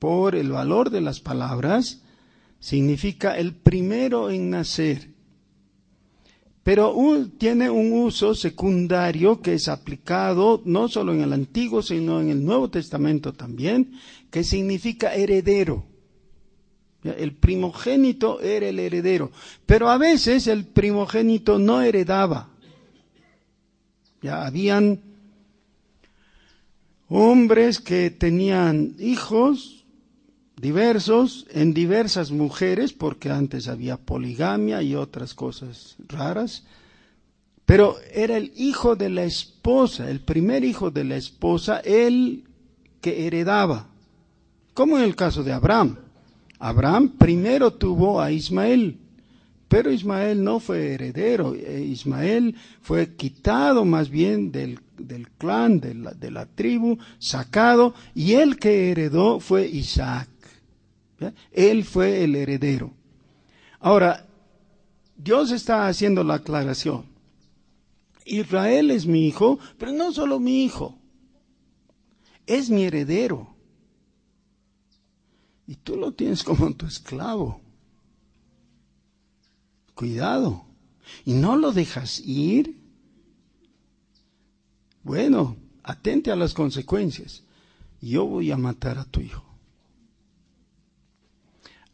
[0.00, 2.02] por el valor de las palabras,
[2.66, 5.10] significa el primero en nacer.
[6.64, 6.96] Pero
[7.38, 12.44] tiene un uso secundario que es aplicado no solo en el Antiguo, sino en el
[12.44, 13.92] Nuevo Testamento también,
[14.32, 15.86] que significa heredero.
[17.04, 19.30] El primogénito era el heredero,
[19.64, 22.48] pero a veces el primogénito no heredaba.
[24.22, 25.02] Ya habían
[27.06, 29.75] hombres que tenían hijos
[30.56, 36.64] diversos en diversas mujeres, porque antes había poligamia y otras cosas raras,
[37.66, 42.44] pero era el hijo de la esposa, el primer hijo de la esposa, el
[43.00, 43.88] que heredaba,
[44.72, 45.96] como en el caso de Abraham.
[46.58, 48.98] Abraham primero tuvo a Ismael,
[49.68, 51.54] pero Ismael no fue heredero.
[51.54, 54.80] Eh, Ismael fue quitado más bien del,
[55.36, 60.28] clan, de la, de la, tribu, sacado, y el que heredó fue Isaac.
[61.52, 62.92] Él fue el heredero.
[63.80, 64.26] Ahora,
[65.16, 67.06] Dios está haciendo la aclaración.
[68.24, 70.98] Israel es mi hijo, pero no solo mi hijo,
[72.46, 73.56] es mi heredero
[75.66, 77.60] y tú lo tienes como tu esclavo.
[79.94, 80.64] Cuidado.
[81.24, 82.78] Y no lo dejas ir.
[85.02, 87.42] Bueno, atente a las consecuencias.
[88.00, 89.44] Yo voy a matar a tu hijo.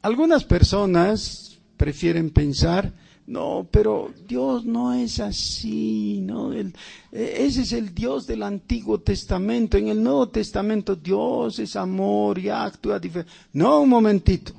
[0.02, 2.92] Algunas personas prefieren pensar
[3.26, 6.52] no, pero Dios no es así, ¿no?
[6.52, 6.72] E,
[7.12, 9.76] ese es el Dios del Antiguo Testamento.
[9.76, 13.32] En el Nuevo Testamento Dios es amor y actúa diferente.
[13.52, 14.52] No, un momentito.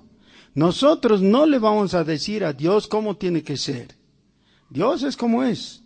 [0.56, 3.96] Nosotros no le vamos a decir a Dios cómo tiene que ser.
[4.70, 5.82] Dios es como es.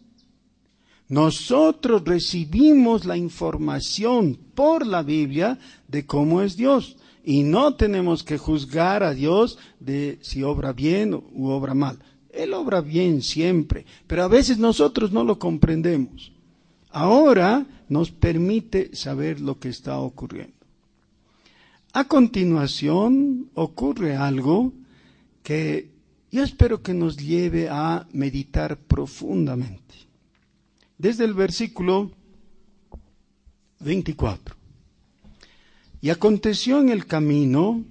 [1.10, 6.98] Nosotros recibimos la información por la Biblia de cómo es Dios.
[7.28, 12.00] Y no tenemos que juzgar a Dios de si obra bien u obra mal.
[12.30, 16.32] Él obra bien siempre, pero a veces nosotros no lo comprendemos.
[16.90, 20.54] Ahora nos permite saber lo que está ocurriendo.
[21.92, 24.72] A continuación ocurre algo
[25.44, 25.90] que
[26.32, 29.96] yo espero que nos lleve a meditar profundamente.
[30.98, 32.10] Desde el versículo
[33.82, 34.57] 24.
[36.08, 37.84] Y aconteció en el camino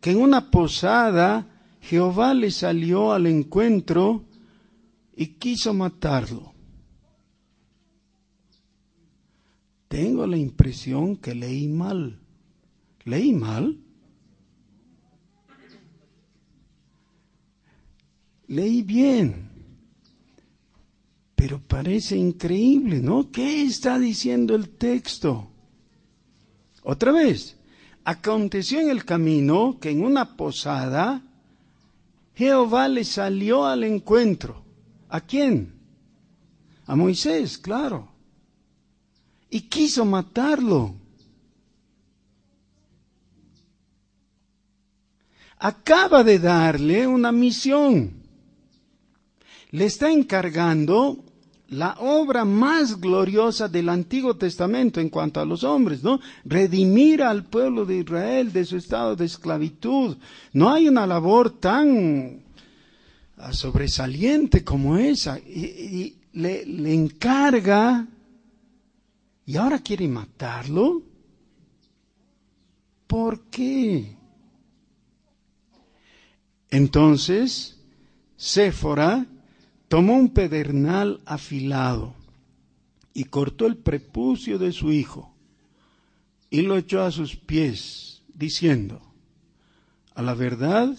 [0.00, 1.46] que en una posada
[1.80, 4.24] Jehová le salió al encuentro
[5.14, 6.54] y quiso matarlo.
[9.86, 12.18] Tengo la impresión que leí mal.
[13.04, 13.78] ¿Leí mal?
[18.48, 19.50] Leí bien.
[21.36, 23.30] Pero parece increíble, ¿no?
[23.30, 25.51] ¿Qué está diciendo el texto?
[26.82, 27.56] Otra vez,
[28.04, 31.22] aconteció en el camino que en una posada
[32.34, 34.64] Jehová le salió al encuentro.
[35.08, 35.74] ¿A quién?
[36.86, 38.08] A Moisés, claro.
[39.50, 40.94] Y quiso matarlo.
[45.58, 48.22] Acaba de darle una misión.
[49.70, 51.24] Le está encargando
[51.72, 56.20] la obra más gloriosa del Antiguo Testamento en cuanto a los hombres, ¿no?
[56.44, 60.16] Redimir al pueblo de Israel de su estado de esclavitud.
[60.52, 62.40] No hay una labor tan
[63.38, 65.38] ah, sobresaliente como esa.
[65.38, 68.06] Y, le, le encarga
[69.44, 71.02] ¿Y ahora quiere matarlo?
[73.06, 74.16] ¿Por qué?
[76.70, 77.76] Entonces,
[78.36, 79.26] Séfora
[79.92, 82.14] tomó un pedernal afilado
[83.12, 85.34] y cortó el prepucio de su hijo
[86.48, 89.02] y lo echó a sus pies, diciendo,
[90.14, 90.96] a la verdad,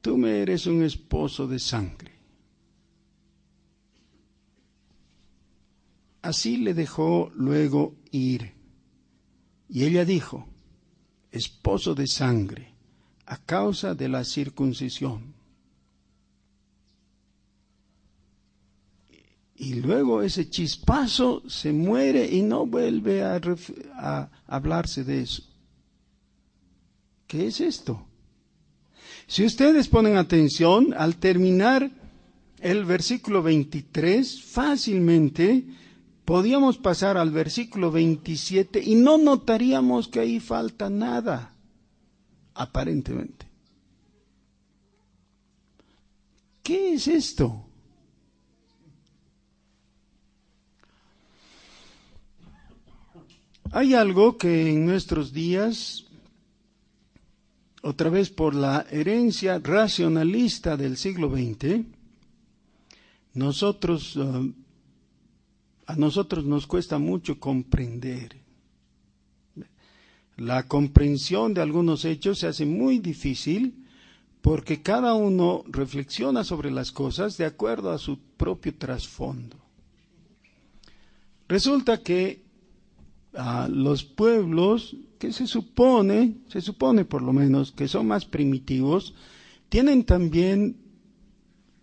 [0.00, 2.10] tú me eres un esposo de sangre.
[6.22, 8.52] Así le dejó luego ir.
[9.68, 10.48] Y ella dijo,
[11.30, 12.74] esposo de sangre,
[13.26, 15.40] a causa de la circuncisión.
[19.62, 25.44] Y luego ese chispazo se muere y no vuelve a, hablarse de eso.
[27.28, 28.04] ¿Qué es esto?
[29.28, 31.88] Si ustedes ponen atención, al terminar
[32.58, 35.64] el versículo 23, fácilmente
[36.24, 41.54] podíamos pasar al versículo 27 y no notaríamos que ahí falta nada,
[42.54, 43.46] aparentemente.
[46.64, 47.68] ¿Qué es esto?
[53.74, 56.04] Hay algo que en nuestros días,
[57.80, 61.86] otra vez por la herencia racionalista del siglo XX,
[63.34, 64.52] uh,
[65.86, 68.36] a nosotros nos cuesta mucho comprender.
[70.36, 73.86] La comprensión de algunos hechos se hace muy difícil
[74.42, 79.56] porque cada uno reflexiona sobre las cosas de acuerdo a su propio trasfondo.
[81.48, 82.51] Resulta que
[83.34, 89.14] a los pueblos que se supone, se supone por lo menos que son más primitivos,
[89.68, 90.76] tienen también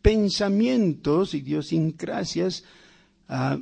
[0.02, 2.64] pensamientos, idiosincrasias
[3.30, 3.60] uh,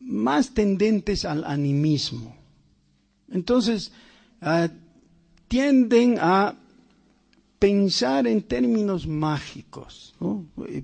[0.00, 2.36] más tendentes al animismo.
[3.30, 3.92] Entonces,
[4.40, 4.68] ah,
[5.48, 6.54] tienden a
[7.58, 10.14] pensar en términos mágicos.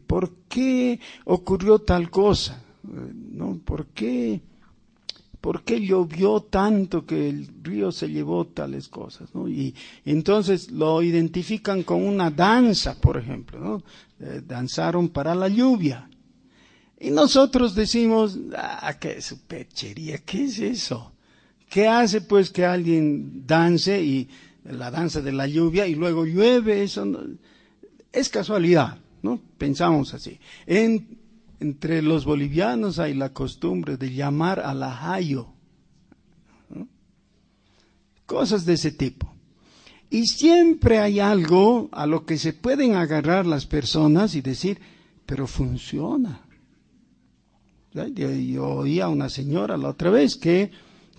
[0.07, 2.63] ¿Por qué ocurrió tal cosa?
[2.83, 3.59] ¿No?
[3.65, 4.41] ¿Por qué,
[5.41, 9.31] ¿Por qué llovió tanto que el río se llevó tales cosas?
[9.49, 9.75] Y
[10.05, 13.59] entonces lo identifican con una danza, por ejemplo.
[13.59, 13.83] ¿no?
[14.21, 16.11] Eh, danzaron para la lluvia.
[16.99, 21.13] Y nosotros decimos, ah, qué superchería, ¿qué es eso?
[21.71, 24.29] ¿Qué hace pues que alguien dance y
[24.65, 26.83] la danza de la lluvia y luego llueve?
[26.83, 27.07] Eso
[28.13, 29.41] es casualidad, ¿no?
[29.57, 30.39] Pensamos así.
[31.61, 35.49] Entre los bolivianos hay la costumbre de llamar a la hayo.
[38.27, 39.33] Cosas de ese tipo.
[40.09, 44.81] Y siempre hay algo a lo que se pueden agarrar las personas y decir,
[45.27, 46.41] pero funciona.
[47.93, 50.71] Yo, oí a una señora la otra vez que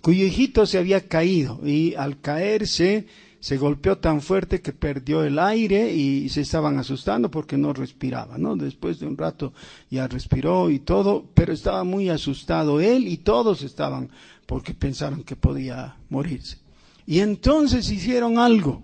[0.01, 3.07] cuyo hijito se había caído y al caerse
[3.41, 8.37] se golpeó tan fuerte que perdió el aire y se estaban asustando porque no respiraba,
[8.37, 8.55] ¿no?
[8.55, 9.51] Después de un rato
[9.89, 14.11] ya respiró y todo, pero estaba muy asustado él y todos estaban
[14.45, 16.59] porque pensaron que podía morirse.
[17.07, 18.83] Y entonces hicieron algo,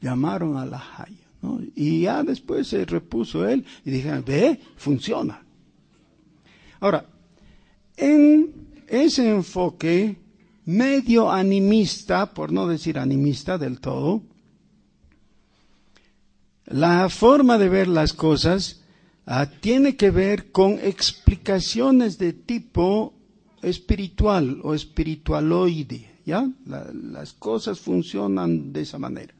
[0.00, 1.58] llamaron a la Jaya, ¿no?
[1.74, 5.42] Y ya después se repuso él y dijeron, ve, funciona.
[6.78, 7.04] Ahora,
[7.96, 8.52] en
[8.86, 10.18] ese enfoque
[10.66, 14.22] medio animista, por no decir animista del todo,
[16.66, 18.82] la forma de ver las cosas
[19.24, 23.14] ah, tiene que ver con explicaciones de tipo
[23.62, 26.48] espiritual o espiritualoide, ¿ya?
[26.66, 29.34] las cosas funcionan de esa manera.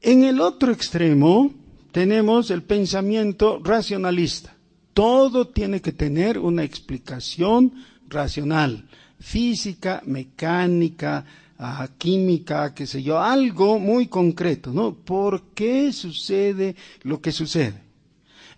[0.00, 1.52] En el otro extremo
[1.90, 4.54] tenemos el pensamiento racionalista.
[4.92, 7.72] Todo tiene que tener una explicación
[8.08, 8.88] racional,
[9.24, 11.24] física, mecánica,
[11.58, 14.94] ah, química, qué sé yo, algo muy concreto, ¿no?
[14.94, 17.80] ¿Por qué sucede lo que sucede?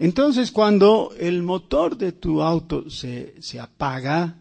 [0.01, 4.35] Entonces, cuando el motor de tu auto se, se apaga,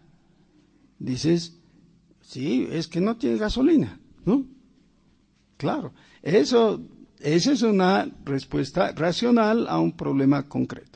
[0.97, 1.59] dices,
[2.21, 4.45] sí, es que no tiene gasolina, ¿no?
[5.57, 6.81] Claro, eso,
[7.19, 10.94] esa es una respuesta racional a un problema concreto.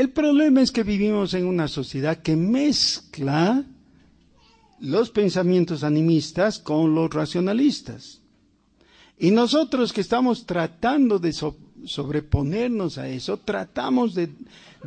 [0.00, 3.62] El problema es que vivimos en una sociedad que mezcla
[4.78, 8.22] los pensamientos animistas con los racionalistas.
[9.18, 11.34] Y nosotros que estamos tratando de
[11.84, 14.30] sobreponernos a eso, tratamos de,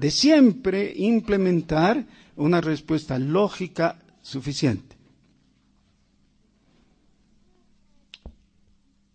[0.10, 4.96] siempre implementar una respuesta lógica suficiente.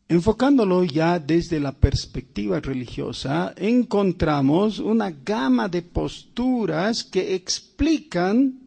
[0.09, 8.59] Enfocándolo ya desde la perspectiva religiosa, encontramos una gama de posturas que explican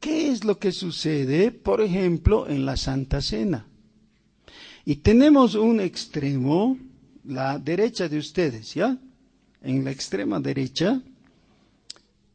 [0.00, 3.64] qué es lo que sucede, por ejemplo, en la Santa Cena.
[4.84, 6.76] Y tenemos un extremo,
[7.24, 8.98] la derecha de ustedes, ¿ya?
[9.62, 11.00] En la extrema derecha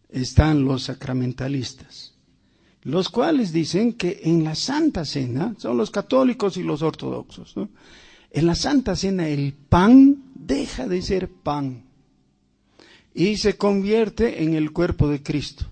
[0.09, 2.08] están los sacramentalistas,
[2.89, 7.55] los cuales dicen que en la Santa Cena, son los católicos y los ortodoxos,
[8.31, 11.83] en la Santa Cena el pan deja de ser pan
[13.13, 15.65] y se convierte en el cuerpo de Cristo.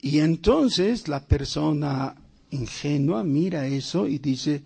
[0.00, 2.14] Y entonces la persona
[2.50, 4.62] ingenua mira eso y dice,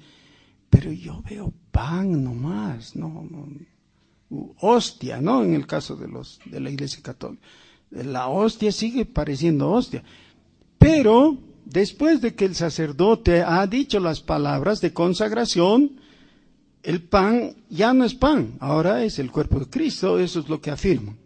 [0.68, 3.48] pero yo veo pan nomás, no, no,
[4.60, 5.42] hostia, ¿no?
[5.42, 7.42] En el caso de los de la Iglesia Católica.
[7.90, 10.02] La hostia sigue pareciendo hostia.
[10.78, 16.00] Pero después de que el sacerdote ha dicho las palabras de consagración,
[16.82, 20.60] el pan ya no es pan, ahora es el cuerpo de Cristo, eso es lo
[20.60, 21.16] que afirman.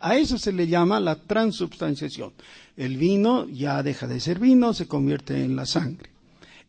[0.00, 2.32] A eso se le llama la transubstanciación.
[2.76, 6.10] El vino ya deja de ser vino, se convierte en la sangre.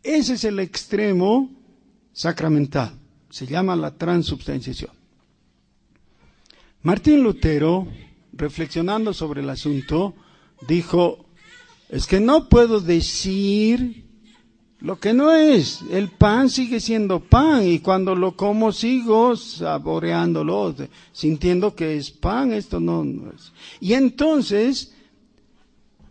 [0.03, 1.49] Ese es el extremo
[2.11, 2.93] sacramental.
[3.29, 4.91] Se llama la transubstanciación.
[6.83, 7.87] Martín Lutero,
[8.33, 10.13] reflexionando sobre el asunto,
[10.67, 11.25] dijo,
[11.89, 14.03] es que no puedo decir
[14.83, 15.81] lo que no es.
[15.91, 20.75] El pan sigue siendo pan y cuando lo como sigo saboreándolo,
[21.13, 23.03] sintiendo que es pan, esto no,
[23.33, 23.53] es.
[23.79, 24.93] Y entonces,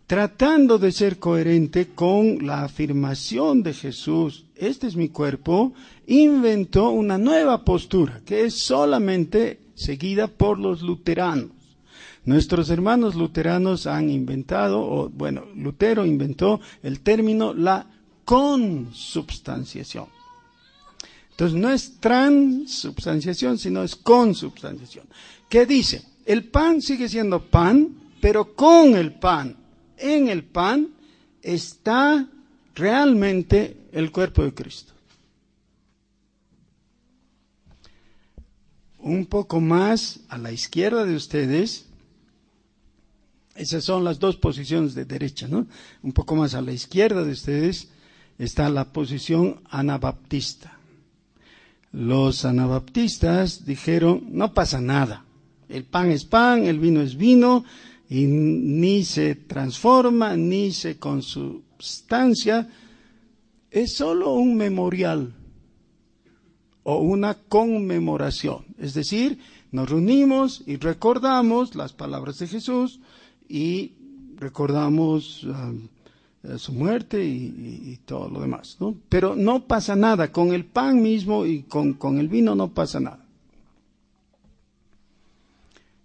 [0.06, 5.74] tratando de ser coherente con la afirmación de Jesús, este es mi cuerpo,
[6.06, 11.61] inventó una nueva postura que es solamente seguida por los luteranos.
[12.24, 17.86] Nuestros hermanos luteranos han inventado, o bueno, Lutero inventó el término la
[18.24, 20.06] consubstanciación.
[21.30, 25.06] Entonces no es transubstanciación, sino es consubstanciación.
[25.48, 26.02] ¿Qué dice?
[26.24, 27.88] El pan sigue siendo pan,
[28.20, 29.56] pero con el pan,
[29.96, 30.90] en el pan,
[31.42, 32.28] está
[32.74, 34.92] realmente el cuerpo de Cristo.
[39.02, 41.86] un poco más a la izquierda de ustedes,
[43.54, 45.66] esas son las dos posiciones de derecha, ¿no?
[46.02, 47.88] Un poco más a la izquierda de ustedes
[48.38, 50.78] está la posición anabaptista.
[51.92, 55.24] Los anabaptistas dijeron, no pasa nada,
[55.68, 57.64] el pan es pan, el vino es vino,
[58.08, 62.68] y ni se transforma, ni se consubstancia,
[63.70, 65.34] es solo un memorial
[66.82, 68.66] o una conmemoración.
[68.78, 69.38] Es decir,
[69.70, 73.00] nos reunimos y recordamos las palabras de Jesús
[73.52, 73.92] y
[74.38, 75.86] recordamos um,
[76.42, 78.78] eh, su muerte y, todo lo demás.
[78.80, 78.96] ¿no?
[79.10, 83.26] Pero no pasa nada, con el pan mismo y con, el vino no pasa nada.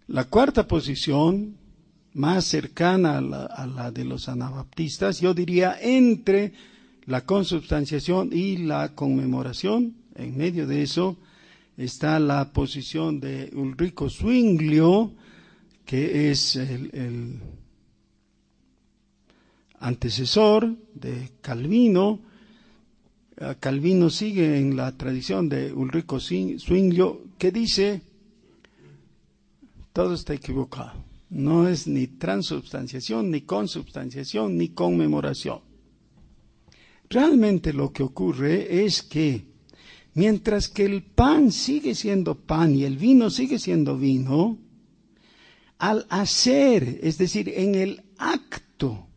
[0.07, 1.55] La cuarta posición,
[2.13, 6.53] más cercana a la, a la de los anabaptistas, yo diría entre
[7.05, 11.15] la consubstanciación y la conmemoración, en medio de eso
[11.77, 15.13] está la posición de Ulrico Zwinglio,
[15.87, 17.39] que es el,
[19.79, 22.19] antecesor de Calvino.
[23.39, 28.01] Ah, Calvino sigue en la tradición de Ulrico Zwinglio, que dice,
[29.93, 31.05] todo está equivocado.
[31.29, 35.61] No es ni transubstanciación, ni consubstanciación, ni conmemoración.
[37.09, 39.45] Realmente lo que ocurre es que
[40.17, 44.57] Mientras que el pan sigue siendo pan y el vino sigue siendo vino,
[45.79, 49.07] al hacer, es decir, en el acto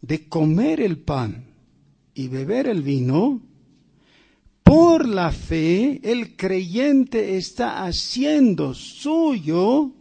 [0.00, 1.46] de comer el pan
[2.14, 3.40] y beber el vino,
[4.62, 9.92] por la fe el creyente está haciendo suyo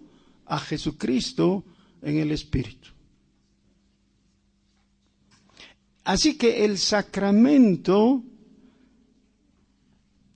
[0.45, 1.63] a Jesucristo
[2.01, 2.89] en el Espíritu.
[6.03, 8.23] Así que el sacramento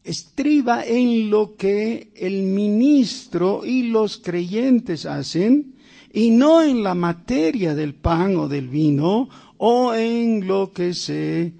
[0.04, 5.76] estriba en lo que el ministro y los creyentes hacen
[6.12, 11.54] y no en la materia del pan o del vino o en lo que se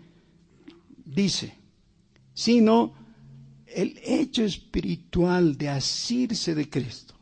[1.06, 1.54] dice,
[2.34, 2.94] sino
[3.68, 7.14] el hecho espiritual de asirse de Cristo.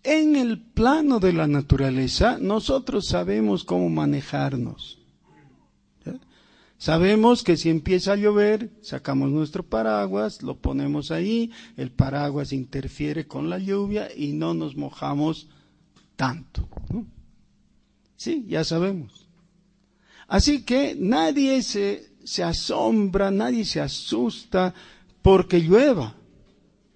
[0.03, 4.99] En el plano de la naturaleza, nosotros sabemos cómo manejarnos.
[6.81, 13.26] Sabemos que si empieza a llover, sacamos nuestro paraguas, lo ponemos ahí, el paraguas interfiere
[13.26, 15.51] con la lluvia y no nos mojamos
[16.16, 16.66] tanto.
[18.16, 19.28] Sí, ya sabemos.
[20.26, 24.72] Así que nadie se, se asombra, nadie se asusta
[25.20, 26.14] porque llueva.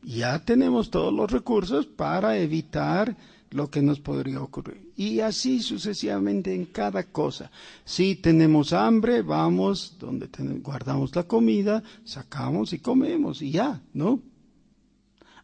[0.02, 3.14] Ya tenemos todos los recursos para evitar
[3.50, 4.83] lo que nos podría ocurrir.
[4.96, 7.50] Y así sucesivamente en cada cosa.
[7.84, 10.28] Si tenemos hambre, vamos donde
[10.60, 14.20] guardamos la comida, sacamos y comemos y ya, ¿no?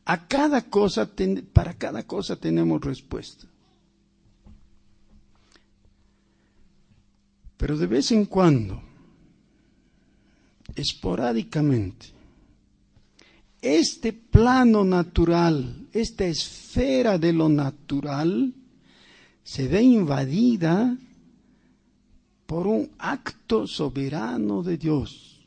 [0.05, 1.09] A cada cosa,
[1.53, 3.47] para cada cosa tenemos respuesta.
[7.57, 8.81] Pero de vez en cuando,
[10.75, 12.07] esporádicamente,
[13.61, 18.55] este plano natural, esta esfera de lo natural,
[19.51, 20.97] se ve invadida
[22.47, 25.45] por un acto soberano de Dios,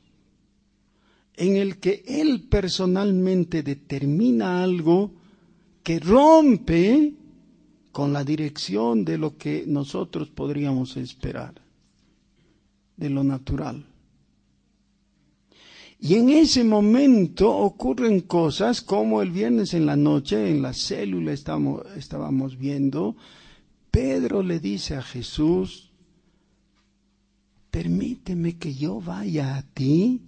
[1.38, 5.10] en el que Él personalmente determina algo
[5.84, 7.14] que rompe
[7.93, 11.54] con la dirección de lo que nosotros podríamos esperar,
[12.97, 13.86] de lo natural.
[16.01, 21.32] Y en ese momento ocurren cosas como el viernes en la noche, en la célula
[21.32, 23.16] estamos, estábamos viendo,
[23.94, 25.91] Pedro le dice a Jesús,
[27.70, 30.20] permíteme que yo vaya a ti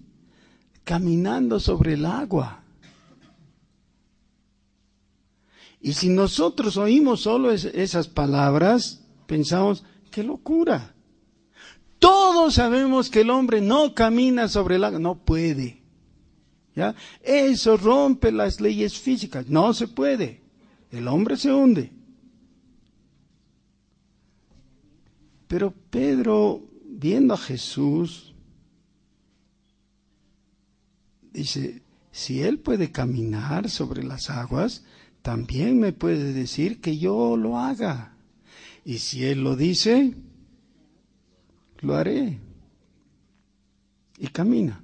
[0.84, 2.62] caminando sobre el agua.
[5.82, 10.94] Y si nosotros oímos solo esas palabras, pensamos, qué locura.
[11.98, 15.82] Todos sabemos que el hombre no camina sobre el agua, no puede.
[16.76, 16.94] ¿Ya?
[17.20, 20.44] Eso rompe las leyes físicas, no se puede.
[20.92, 22.05] El hombre se hunde.
[25.48, 28.34] Pero Pedro, viendo a Jesús,
[31.32, 31.82] dice,
[32.12, 34.84] si él puede caminar sobre las aguas,
[35.22, 38.14] también me puede decir que yo lo haga.
[38.84, 40.14] Y si él lo dice,
[41.82, 42.40] lo haré.
[44.18, 44.82] Y camina.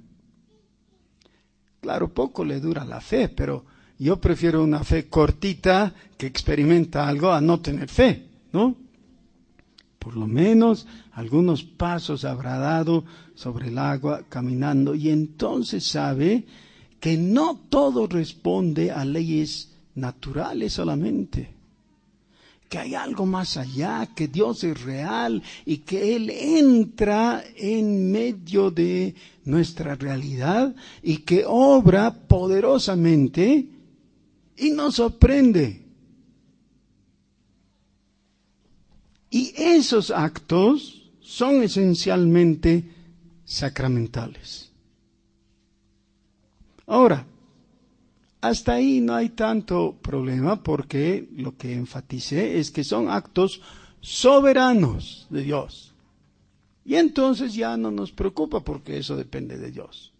[1.80, 3.64] Claro, poco le dura la fe, pero
[3.98, 8.76] yo prefiero una fe cortita que experimenta algo a no tener fe, ¿no?
[10.02, 13.04] Por lo menos algunos pasos habrá dado
[13.36, 16.44] sobre el agua caminando y entonces sabe
[16.98, 21.54] que no todo responde a leyes naturales solamente
[22.72, 28.70] que hay algo más allá, que Dios es real y que Él entra en medio
[28.70, 33.68] de nuestra realidad y que obra poderosamente
[34.56, 35.81] y nos sorprende.
[39.32, 42.84] Y esos actos son esencialmente
[43.46, 44.70] sacramentales.
[46.86, 47.24] Ahora,
[48.42, 53.62] hasta ahí no hay tanto problema porque lo que enfaticé es que son actos
[54.02, 55.94] soberanos de Dios.
[56.84, 60.12] Y entonces ya no nos preocupa porque eso depende de Dios.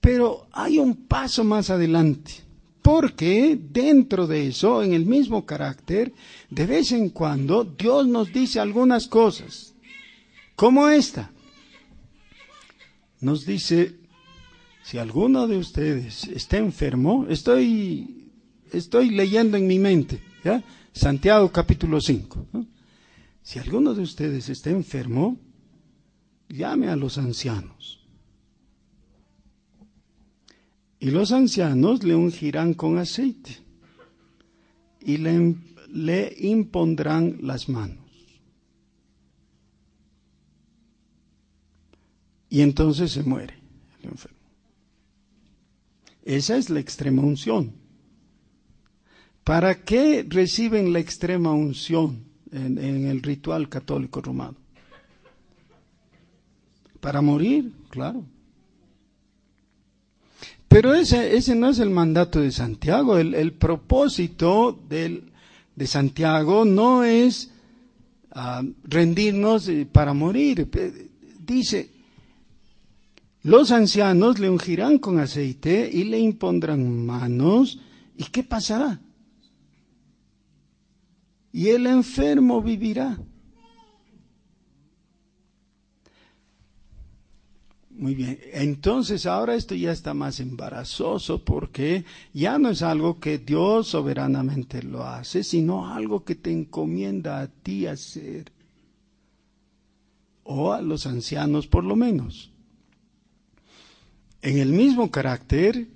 [0.00, 2.32] Pero hay un paso más adelante,
[2.84, 6.12] porque dentro de eso, en el mismo carácter,
[6.50, 9.72] de vez en cuando Dios nos dice algunas cosas,
[10.54, 11.30] como esta.
[13.22, 13.94] Nos dice,
[14.82, 18.28] si alguno de ustedes está enfermo, estoy,
[18.70, 20.62] estoy leyendo en mi mente, ¿ya?
[20.92, 22.48] Santiago capítulo 5.
[23.40, 25.38] Si alguno de ustedes está enfermo,
[26.50, 28.03] llame a los ancianos
[31.04, 33.58] Y los ancianos le ungirán con aceite
[35.02, 35.54] y le,
[35.92, 37.98] le impondrán las manos.
[42.48, 43.52] Y entonces se muere
[44.02, 44.38] el enfermo.
[46.22, 47.74] Esa es la extrema unción.
[49.44, 54.56] ¿Para qué reciben la extrema unción en, en el ritual católico romano?
[57.02, 58.24] Para morir, claro.
[60.74, 63.16] Pero ese, ese no es el mandato de Santiago.
[63.16, 65.30] El, propósito del,
[65.76, 67.52] de Santiago no es
[68.32, 70.68] ah, rendirnos eh, para morir.
[71.46, 71.92] Dice,
[73.44, 77.78] los ancianos le ungirán con aceite y le impondrán manos.
[78.16, 79.00] ¿Y qué pasará?
[81.52, 83.16] Y el enfermo vivirá.
[87.96, 93.38] Muy bien, entonces ahora esto ya está más embarazoso porque ya no es algo que
[93.38, 98.50] Dios soberanamente lo hace, sino algo que te encomienda a ti hacer,
[100.42, 102.50] o a los ancianos por lo menos.
[104.42, 105.86] En el mismo carácter,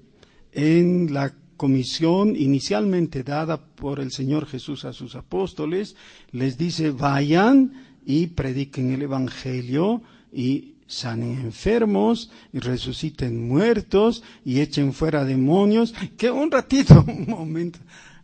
[0.52, 5.96] en la comisión inicialmente dada por el Señor Jesús a sus apóstoles,
[6.30, 7.72] les dice, vayan
[8.06, 10.00] y prediquen el Evangelio
[10.32, 15.94] y sanen enfermos y resuciten muertos y echen fuera demonios.
[16.16, 17.78] Que un ratito, un momento,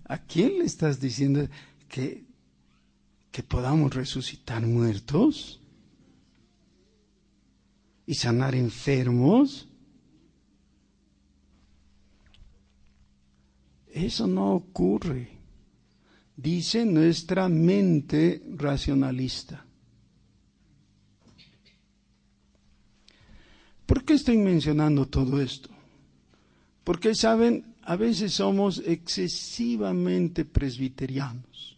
[0.04, 1.46] ¿a quién le estás diciendo
[1.88, 2.24] que,
[3.30, 5.60] que podamos resucitar muertos
[8.06, 9.68] y sanar enfermos?
[13.92, 15.28] Eso no ocurre,
[16.36, 19.63] dice nuestra mente racionalista.
[23.86, 25.68] ¿Por qué estoy mencionando todo esto?
[26.84, 31.76] Porque, saben, a veces somos excesivamente presbiterianos.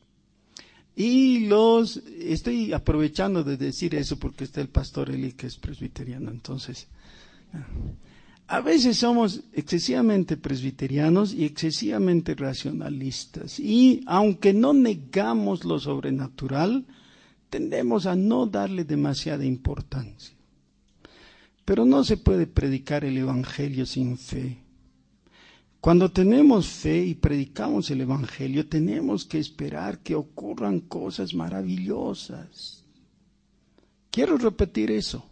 [0.94, 6.30] Y los, estoy aprovechando de decir eso porque está el pastor Eli que es presbiteriano,
[6.30, 6.88] entonces,
[8.48, 13.58] a veces somos excesivamente presbiterianos y excesivamente racionalistas.
[13.58, 16.86] Y aunque no negamos lo sobrenatural,
[17.50, 20.35] tendemos a no darle demasiada importancia.
[21.66, 24.62] Pero no se puede predicar el Evangelio sin fe.
[25.80, 32.84] Cuando tenemos fe y predicamos el Evangelio, tenemos que esperar que ocurran cosas maravillosas.
[34.10, 35.26] Quiero repetir eso.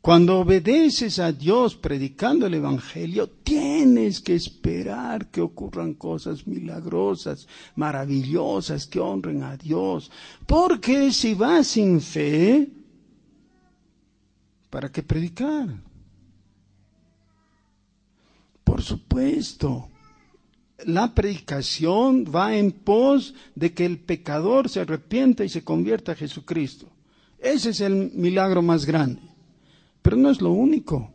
[0.00, 8.86] Cuando obedeces a Dios predicando el Evangelio, tienes que esperar que ocurran cosas milagrosas, maravillosas,
[8.86, 10.10] que honren a Dios.
[10.46, 12.77] Porque si vas sin fe,
[14.70, 15.68] ¿Para qué predicar?
[18.64, 19.88] Por supuesto,
[20.84, 26.16] la predicación va en pos de que el pecador se arrepienta y se convierta a
[26.16, 26.86] Jesucristo.
[27.38, 29.22] Ese es el milagro más grande.
[30.02, 31.12] Pero no es lo único.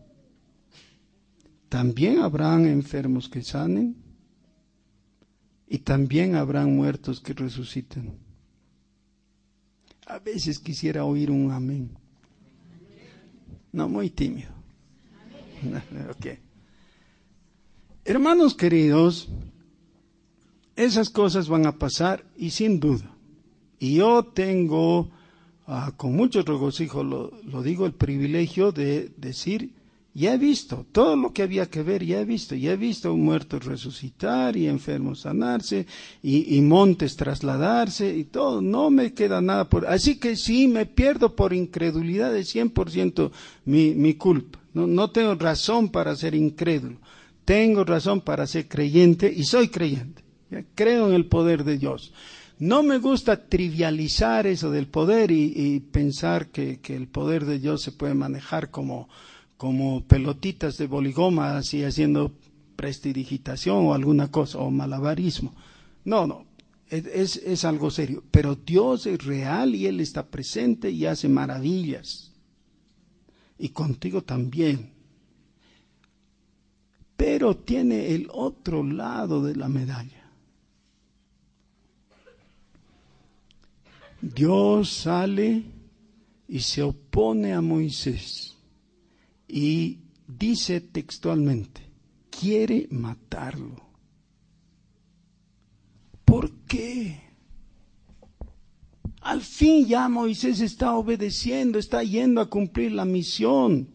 [1.70, 3.96] También habrán enfermos que sanen
[5.68, 8.18] y también habrán muertos que resuciten.
[10.06, 11.98] A veces quisiera oír un amén.
[13.74, 14.50] No, muy tímido.
[18.06, 19.28] Hermanos queridos,
[20.76, 23.10] esas cosas van a pasar y sin duda.
[23.80, 25.10] Y yo tengo,
[25.68, 29.74] ah, con mucho regocijo, lo digo, el privilegio de decir
[30.16, 33.16] ya he visto todo lo que había que ver, ya he visto, ya he visto
[33.16, 35.88] muertos resucitar y enfermos sanarse
[36.22, 39.88] y, montes trasladarse y todo, no me queda nada por...
[39.88, 43.32] Así que sí, me pierdo por incredulidad de 100%
[43.66, 44.60] mi, mi culpa.
[44.74, 46.98] No, no tengo razón para ser incrédulo,
[47.44, 50.22] tengo razón para ser creyente y soy creyente.
[50.76, 52.14] Creo en el poder de Dios.
[52.60, 57.92] No me gusta trivializar eso del poder y, pensar que el poder de Dios se
[57.92, 59.10] puede manejar como
[59.64, 62.34] como pelotitas de boligoma, así haciendo
[62.76, 65.56] prestidigitación o alguna cosa, o malabarismo.
[66.04, 66.46] No, no,
[66.90, 68.26] es, es, algo serio.
[68.30, 72.34] Pero Dios es real y Él está presente y hace maravillas.
[73.58, 74.92] Y contigo también.
[77.16, 80.30] Pero tiene el otro lado de la medalla.
[84.22, 85.64] Dios sale
[86.50, 88.53] y se opone a Moisés
[89.48, 91.82] y dice textualmente,
[92.30, 93.82] quiere matarlo.
[96.26, 97.22] ¿Por qué?
[99.22, 103.88] Al fin ya Moisés está obedeciendo, está yendo a cumplir la misión.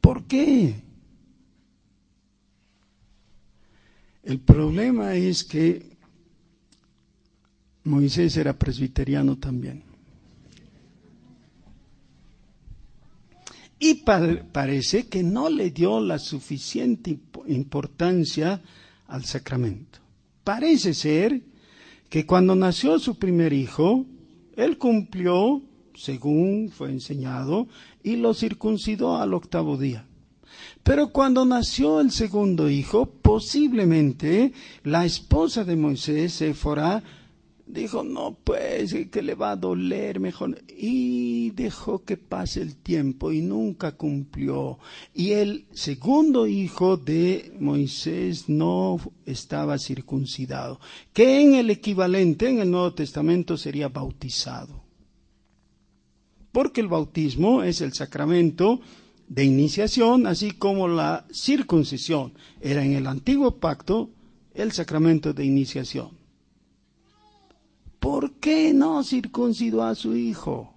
[0.00, 0.82] ¿Por qué?
[4.24, 5.96] El problema es que
[7.84, 9.93] Moisés era presbiteriano también.
[13.84, 14.02] Y
[14.50, 17.18] parece que no le dio la suficiente
[17.48, 18.62] importancia
[19.08, 19.98] al sacramento.
[20.42, 21.42] Parece ser
[22.08, 24.06] que cuando nació su primer hijo,
[24.56, 25.60] él cumplió,
[25.94, 27.68] según fue enseñado,
[28.02, 30.06] y lo circuncidó al octavo día.
[30.82, 37.02] Pero cuando nació el segundo hijo, posiblemente la esposa de Moisés, Séfora,
[37.66, 40.62] dijo, no, pues, que le va a doler mejor.
[40.68, 44.78] Y dejó que pase el tiempo y nunca cumplió.
[45.14, 50.80] Y el segundo hijo de Moisés no estaba circuncidado,
[51.12, 54.84] que en el equivalente en el Nuevo Testamento sería bautizado.
[56.52, 58.80] Porque el bautismo es el sacramento
[59.26, 64.10] de iniciación, así como la circuncisión era en el antiguo pacto
[64.54, 66.23] el sacramento de iniciación.
[68.04, 70.74] ¿Por qué no circuncidó a su hijo?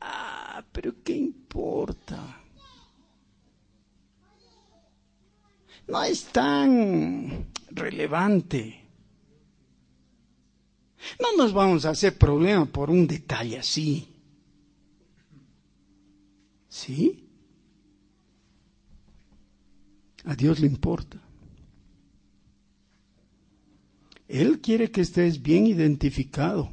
[0.00, 2.40] Ah, pero ¿qué importa?
[5.88, 8.80] No es tan relevante.
[11.18, 14.06] No nos vamos a hacer problema por un detalle así.
[16.68, 17.28] ¿Sí?
[20.26, 21.20] A Dios le importa.
[24.30, 26.70] Él quiere que estés bien identificado,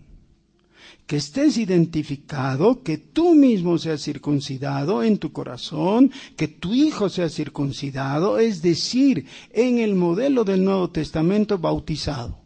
[1.07, 7.29] que estés identificado, que tú mismo seas circuncidado en tu corazón, que tu hijo sea
[7.29, 12.37] circuncidado, es decir, en el modelo del Nuevo Testamento bautizado.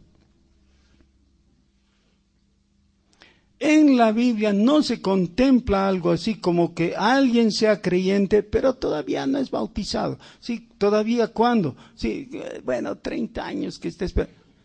[3.58, 9.24] En la Biblia no se contempla algo así como que alguien sea creyente, pero todavía
[9.26, 10.18] no es bautizado.
[10.40, 11.76] Sí, todavía cuándo?
[11.94, 14.14] Sí, eh, bueno, 30 años que estés.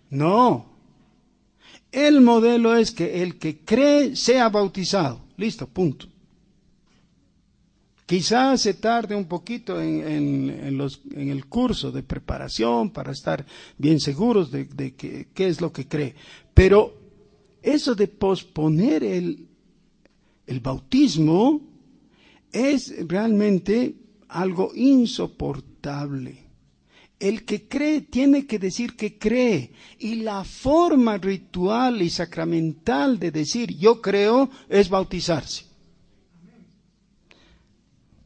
[0.09, 0.65] No.
[1.91, 5.21] El modelo es que el que cree sea bautizado.
[5.37, 6.07] Listo, punto.
[8.05, 13.45] Quizás se tarde un poquito en, el curso de preparación para estar
[13.77, 16.15] bien seguros de, qué es lo que cree.
[16.53, 16.93] Pero
[17.61, 21.61] eso de posponer el bautismo
[22.51, 23.95] es realmente
[24.29, 26.46] algo insoportable.
[27.19, 29.71] El que cree tiene que decir que cree.
[29.99, 35.65] Y la forma ritual y sacramental de decir yo creo es bautizarse.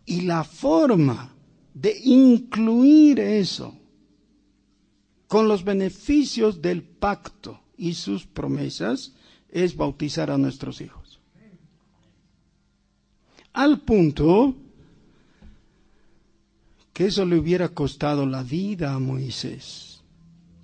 [0.05, 1.33] Y la forma
[1.73, 3.77] de incluir eso
[5.27, 9.13] con los beneficios del pacto y sus promesas
[9.49, 11.21] es bautizar a nuestros hijos.
[13.53, 14.55] Al punto
[17.05, 20.01] eso le hubiera costado la vida a Moisés.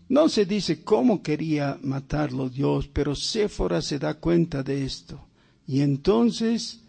[0.10, 5.28] No se dice cómo quería matarlo Dios, pero Séfora se da cuenta de esto.
[5.68, 6.82] Y entonces,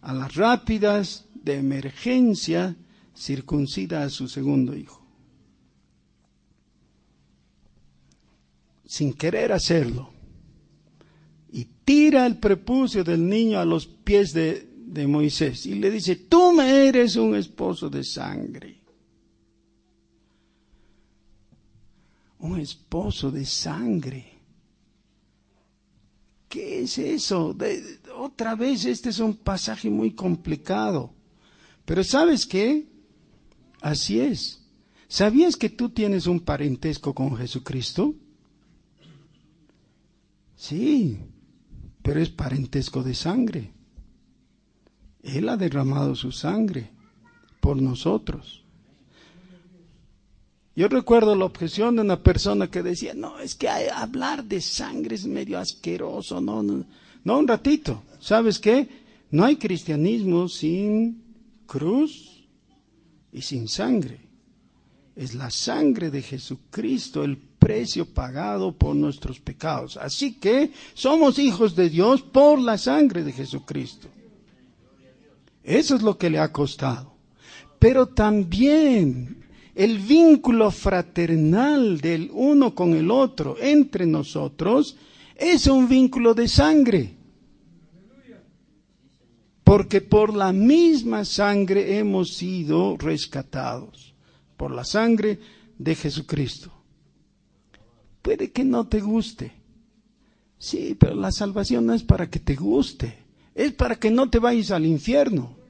[0.00, 2.74] a las rápidas de emergencia,
[3.14, 5.02] circuncida a su segundo hijo.
[8.86, 10.10] Sin querer hacerlo
[11.52, 16.16] y tira el prepucio del niño a los pies de, de Moisés y le dice,
[16.16, 18.83] tú me eres un esposo de sangre.
[22.44, 24.22] Un esposo de sangre.
[26.46, 27.56] ¿Qué es eso?
[28.18, 31.14] otra vez, este es un pasaje muy complicado.
[31.86, 32.86] Pero ¿sabes qué?
[33.80, 34.62] Así es.
[35.08, 38.14] ¿Sabías que tú tienes un parentesco con Jesucristo?
[40.54, 41.18] Sí,
[42.02, 43.72] pero es parentesco de sangre.
[45.22, 46.90] Él ha derramado su sangre
[47.60, 48.63] por nosotros.
[50.76, 55.14] Yo recuerdo la objeción de una persona que decía, no, es que hablar de sangre
[55.14, 56.84] es medio asqueroso, no, no,
[57.22, 58.88] no, un ratito, ¿sabes qué?
[59.30, 61.22] No hay cristianismo sin
[61.66, 62.44] cruz
[63.32, 64.20] y sin sangre.
[65.14, 69.96] Es la sangre de Jesucristo el precio pagado por nuestros pecados.
[69.96, 74.08] Así que somos hijos de Dios por la sangre de Jesucristo.
[75.62, 77.14] Eso es lo que le ha costado.
[77.78, 79.43] Pero también
[79.74, 84.96] el vínculo fraternal del uno con el otro entre nosotros
[85.36, 87.16] es un vínculo de sangre.
[89.64, 94.14] Porque por la misma sangre hemos sido rescatados.
[94.56, 95.40] Por la sangre
[95.78, 96.70] de Jesucristo.
[98.22, 99.52] Puede que no te guste.
[100.58, 103.18] Sí, pero la salvación no es para que te guste.
[103.54, 105.63] Es para que no te vayas al infierno.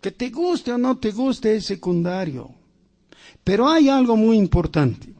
[0.00, 2.54] Que te guste o no te guste es secundario.
[3.44, 5.14] Pero hay algo muy importante.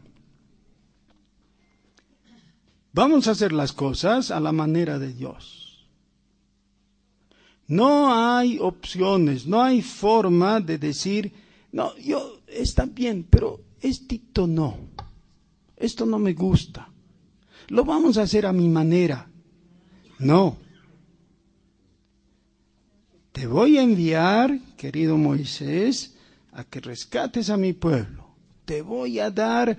[2.93, 5.87] Vamos a hacer las cosas a la manera de Dios.
[7.69, 11.33] No hay opciones, no hay forma de decir,
[11.71, 14.77] no, yo está bien, pero esto no.
[15.77, 16.89] Esto no me gusta.
[17.69, 19.31] Lo vamos a hacer a mi manera.
[20.19, 20.57] No.
[23.33, 26.15] Te voy a enviar, querido Moisés,
[26.53, 28.27] a que rescates a mi pueblo.
[28.65, 29.77] Te voy a dar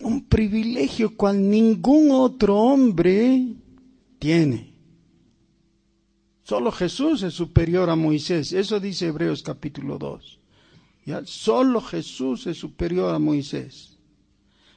[0.00, 3.54] un privilegio cual ningún otro hombre
[4.18, 4.70] tiene.
[6.42, 8.52] Solo Jesús es superior a Moisés.
[8.52, 10.38] Eso dice Hebreos capítulo 2.
[11.06, 11.22] ¿Ya?
[11.24, 13.98] Solo Jesús es superior a Moisés.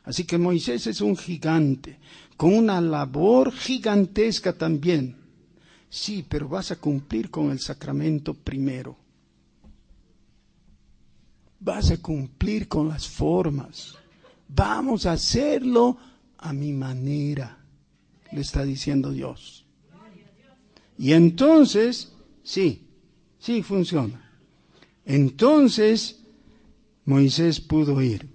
[0.03, 1.97] Así que Moisés es un gigante,
[2.35, 5.22] con una labor gigantesca también.
[5.93, 8.97] Sí, pero vas a cumplir con el sacramento primero.
[11.59, 13.93] Vas a cumplir con las formas.
[14.47, 15.95] Vamos a hacerlo
[16.39, 17.59] a mi manera,
[18.31, 19.67] le está diciendo Dios.
[20.97, 22.87] Y entonces, sí,
[23.37, 24.31] sí funciona.
[25.05, 26.23] Entonces
[27.05, 28.27] Moisés pudo ir.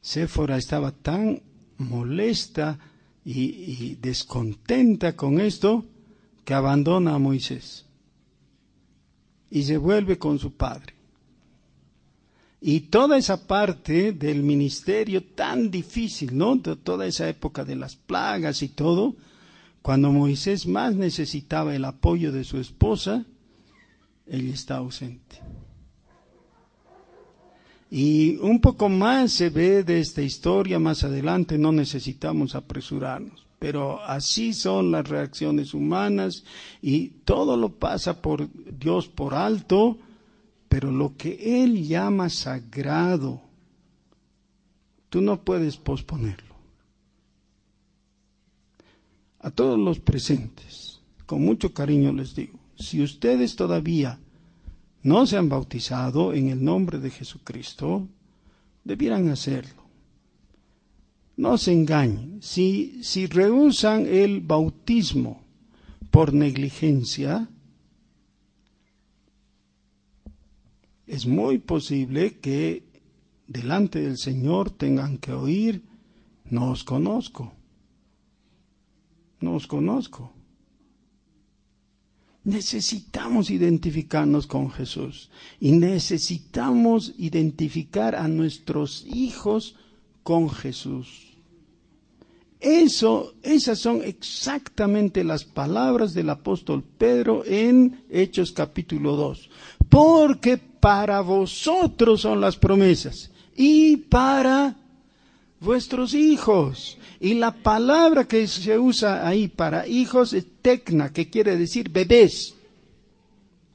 [0.00, 1.42] Séfora estaba tan
[1.76, 2.78] molesta
[3.24, 5.84] y, descontenta con esto
[6.44, 7.86] que abandona a Moisés
[9.50, 10.94] y se vuelve con su padre.
[12.60, 16.56] Y toda esa parte del ministerio tan difícil, ¿no?
[16.56, 19.16] De toda esa época de las plagas y todo,
[19.82, 23.24] cuando Moisés más necesitaba el apoyo de su esposa,
[24.26, 25.40] él está ausente.
[27.94, 33.46] Y un poco más se ve de esta historia más adelante, no necesitamos apresurarnos.
[33.58, 36.42] Pero así son las reacciones humanas
[36.80, 39.98] y todo lo pasa por Dios por alto
[40.72, 43.42] pero lo que Él llama sagrado,
[45.10, 46.54] tú no puedes posponerlo.
[49.40, 54.18] A todos los presentes, con mucho cariño les digo, si ustedes todavía
[55.02, 58.08] no se han bautizado en el nombre de Jesucristo,
[58.84, 59.82] debieran hacerlo.
[61.36, 62.40] No se engañen.
[62.42, 65.42] Si, si rehusan el bautismo
[66.10, 67.48] por negligencia,
[71.06, 72.84] es muy posible que
[73.46, 75.82] delante del Señor tengan que oír,
[76.48, 77.52] no os conozco,
[79.40, 80.32] no os conozco.
[82.44, 85.30] Necesitamos identificarnos con Jesús
[85.60, 89.76] y necesitamos identificar a nuestros hijos
[90.24, 91.32] con Jesús.
[92.58, 99.50] Eso, esas son exactamente las palabras del apóstol Pedro en Hechos capítulo 2.
[99.88, 104.76] Porque para vosotros son las promesas y para
[105.62, 106.98] vuestros hijos.
[107.20, 112.54] Y la palabra que se usa ahí para hijos es tecna, que quiere decir bebés.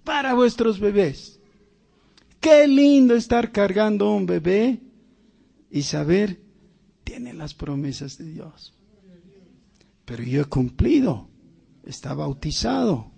[0.03, 1.39] Para vuestros bebés.
[2.39, 4.79] Qué lindo estar cargando un bebé
[5.71, 6.39] y saber,
[7.03, 8.73] tiene las promesas de Dios
[10.07, 11.27] pero yo he cumplido,
[11.83, 13.11] está bautizado,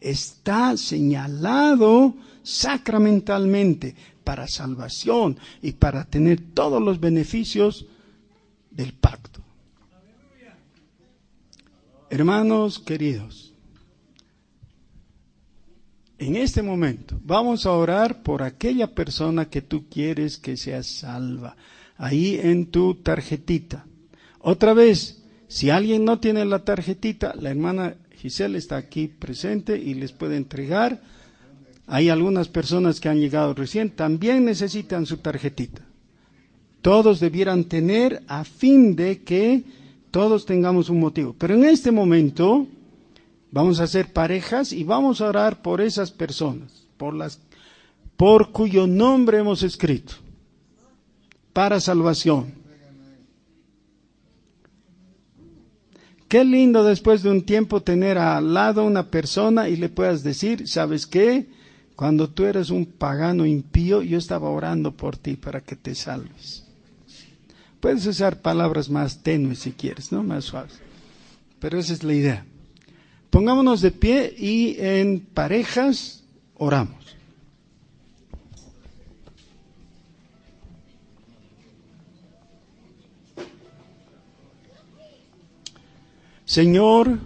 [0.00, 3.94] está señalado sacramentalmente
[4.24, 7.84] para salvación y para tener todos los beneficios
[8.74, 9.40] del pacto.
[12.10, 13.52] Hermanos queridos,
[16.18, 21.56] en este momento vamos a orar por aquella persona que tú quieres que sea salva.
[21.96, 23.86] Ahí en tu tarjetita.
[24.40, 29.94] Otra vez, si alguien no tiene la tarjetita, la hermana Giselle está aquí presente y
[29.94, 31.00] les puede entregar.
[31.86, 35.82] Hay algunas personas que han llegado recién, también necesitan su tarjetita.
[36.84, 39.64] Todos debieran tener a fin de que
[40.10, 41.34] todos tengamos un motivo.
[41.38, 42.66] Pero en este momento
[43.50, 47.40] vamos a hacer parejas y vamos a orar por esas personas, por las
[48.18, 50.12] por cuyo nombre hemos escrito
[51.54, 52.52] para salvación.
[56.28, 60.68] Qué lindo después de un tiempo tener al lado una persona y le puedas decir,
[60.68, 61.46] ¿sabes qué?
[61.96, 66.63] Cuando tú eres un pagano impío, yo estaba orando por ti para que te salves.
[67.84, 70.22] Puedes usar palabras más tenues si quieres, ¿no?
[70.22, 70.80] Más suaves.
[71.60, 72.46] Pero esa es la idea.
[73.28, 76.24] Pongámonos de pie y en parejas
[76.54, 77.14] oramos.
[86.46, 87.18] Señor,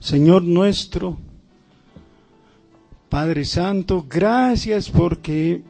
[0.00, 1.18] Señor nuestro,
[3.10, 5.62] Padre Santo, gracias porque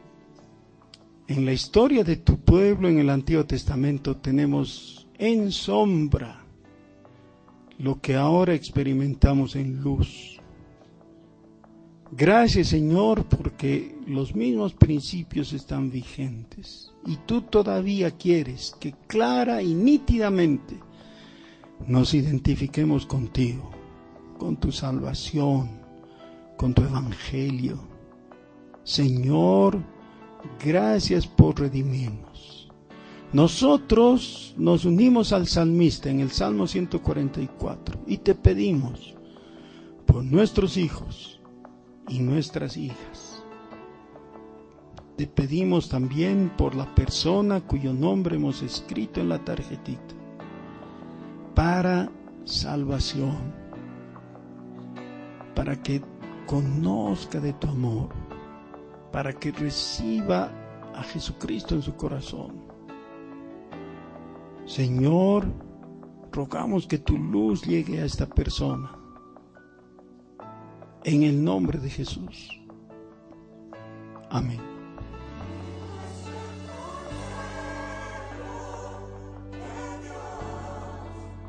[1.27, 6.45] en la historia de tu pueblo en el Antiguo Testamento tenemos en sombra
[7.79, 10.39] lo que ahora experimentamos en luz.
[12.11, 19.73] Gracias Señor porque los mismos principios están vigentes y tú todavía quieres que clara y
[19.73, 20.79] nítidamente
[21.87, 23.71] nos identifiquemos contigo,
[24.37, 25.81] con tu salvación,
[26.55, 27.79] con tu evangelio.
[28.83, 29.94] Señor,
[30.63, 32.69] gracias por redimirnos.
[33.33, 39.15] Nosotros nos unimos al salmista en el Salmo 144 y te pedimos
[40.05, 41.41] por nuestros hijos
[42.07, 43.43] y nuestras hijas.
[45.17, 50.15] Te pedimos también por la persona cuyo nombre hemos escrito en la tarjetita
[51.55, 52.11] para
[52.43, 53.37] salvación,
[55.55, 56.01] para que
[56.45, 58.09] conozca de tu amor,
[59.15, 60.51] para que reciba
[60.93, 62.65] a Jesucristo en su corazón.
[64.65, 65.45] Señor,
[66.33, 68.91] rogamos que tu luz llegue a esta persona.
[71.05, 72.61] En el nombre de Jesús.
[74.29, 74.59] Amén.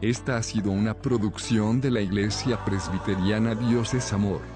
[0.01, 4.56] Esta ha sido una producción de la Iglesia Presbiteriana Dios es Amor.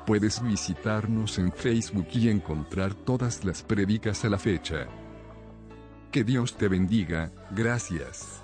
[0.04, 4.88] Puedes visitarnos en Facebook y encontrar todas las prédicas a la fecha.
[6.10, 8.41] Que Dios te bendiga, gracias.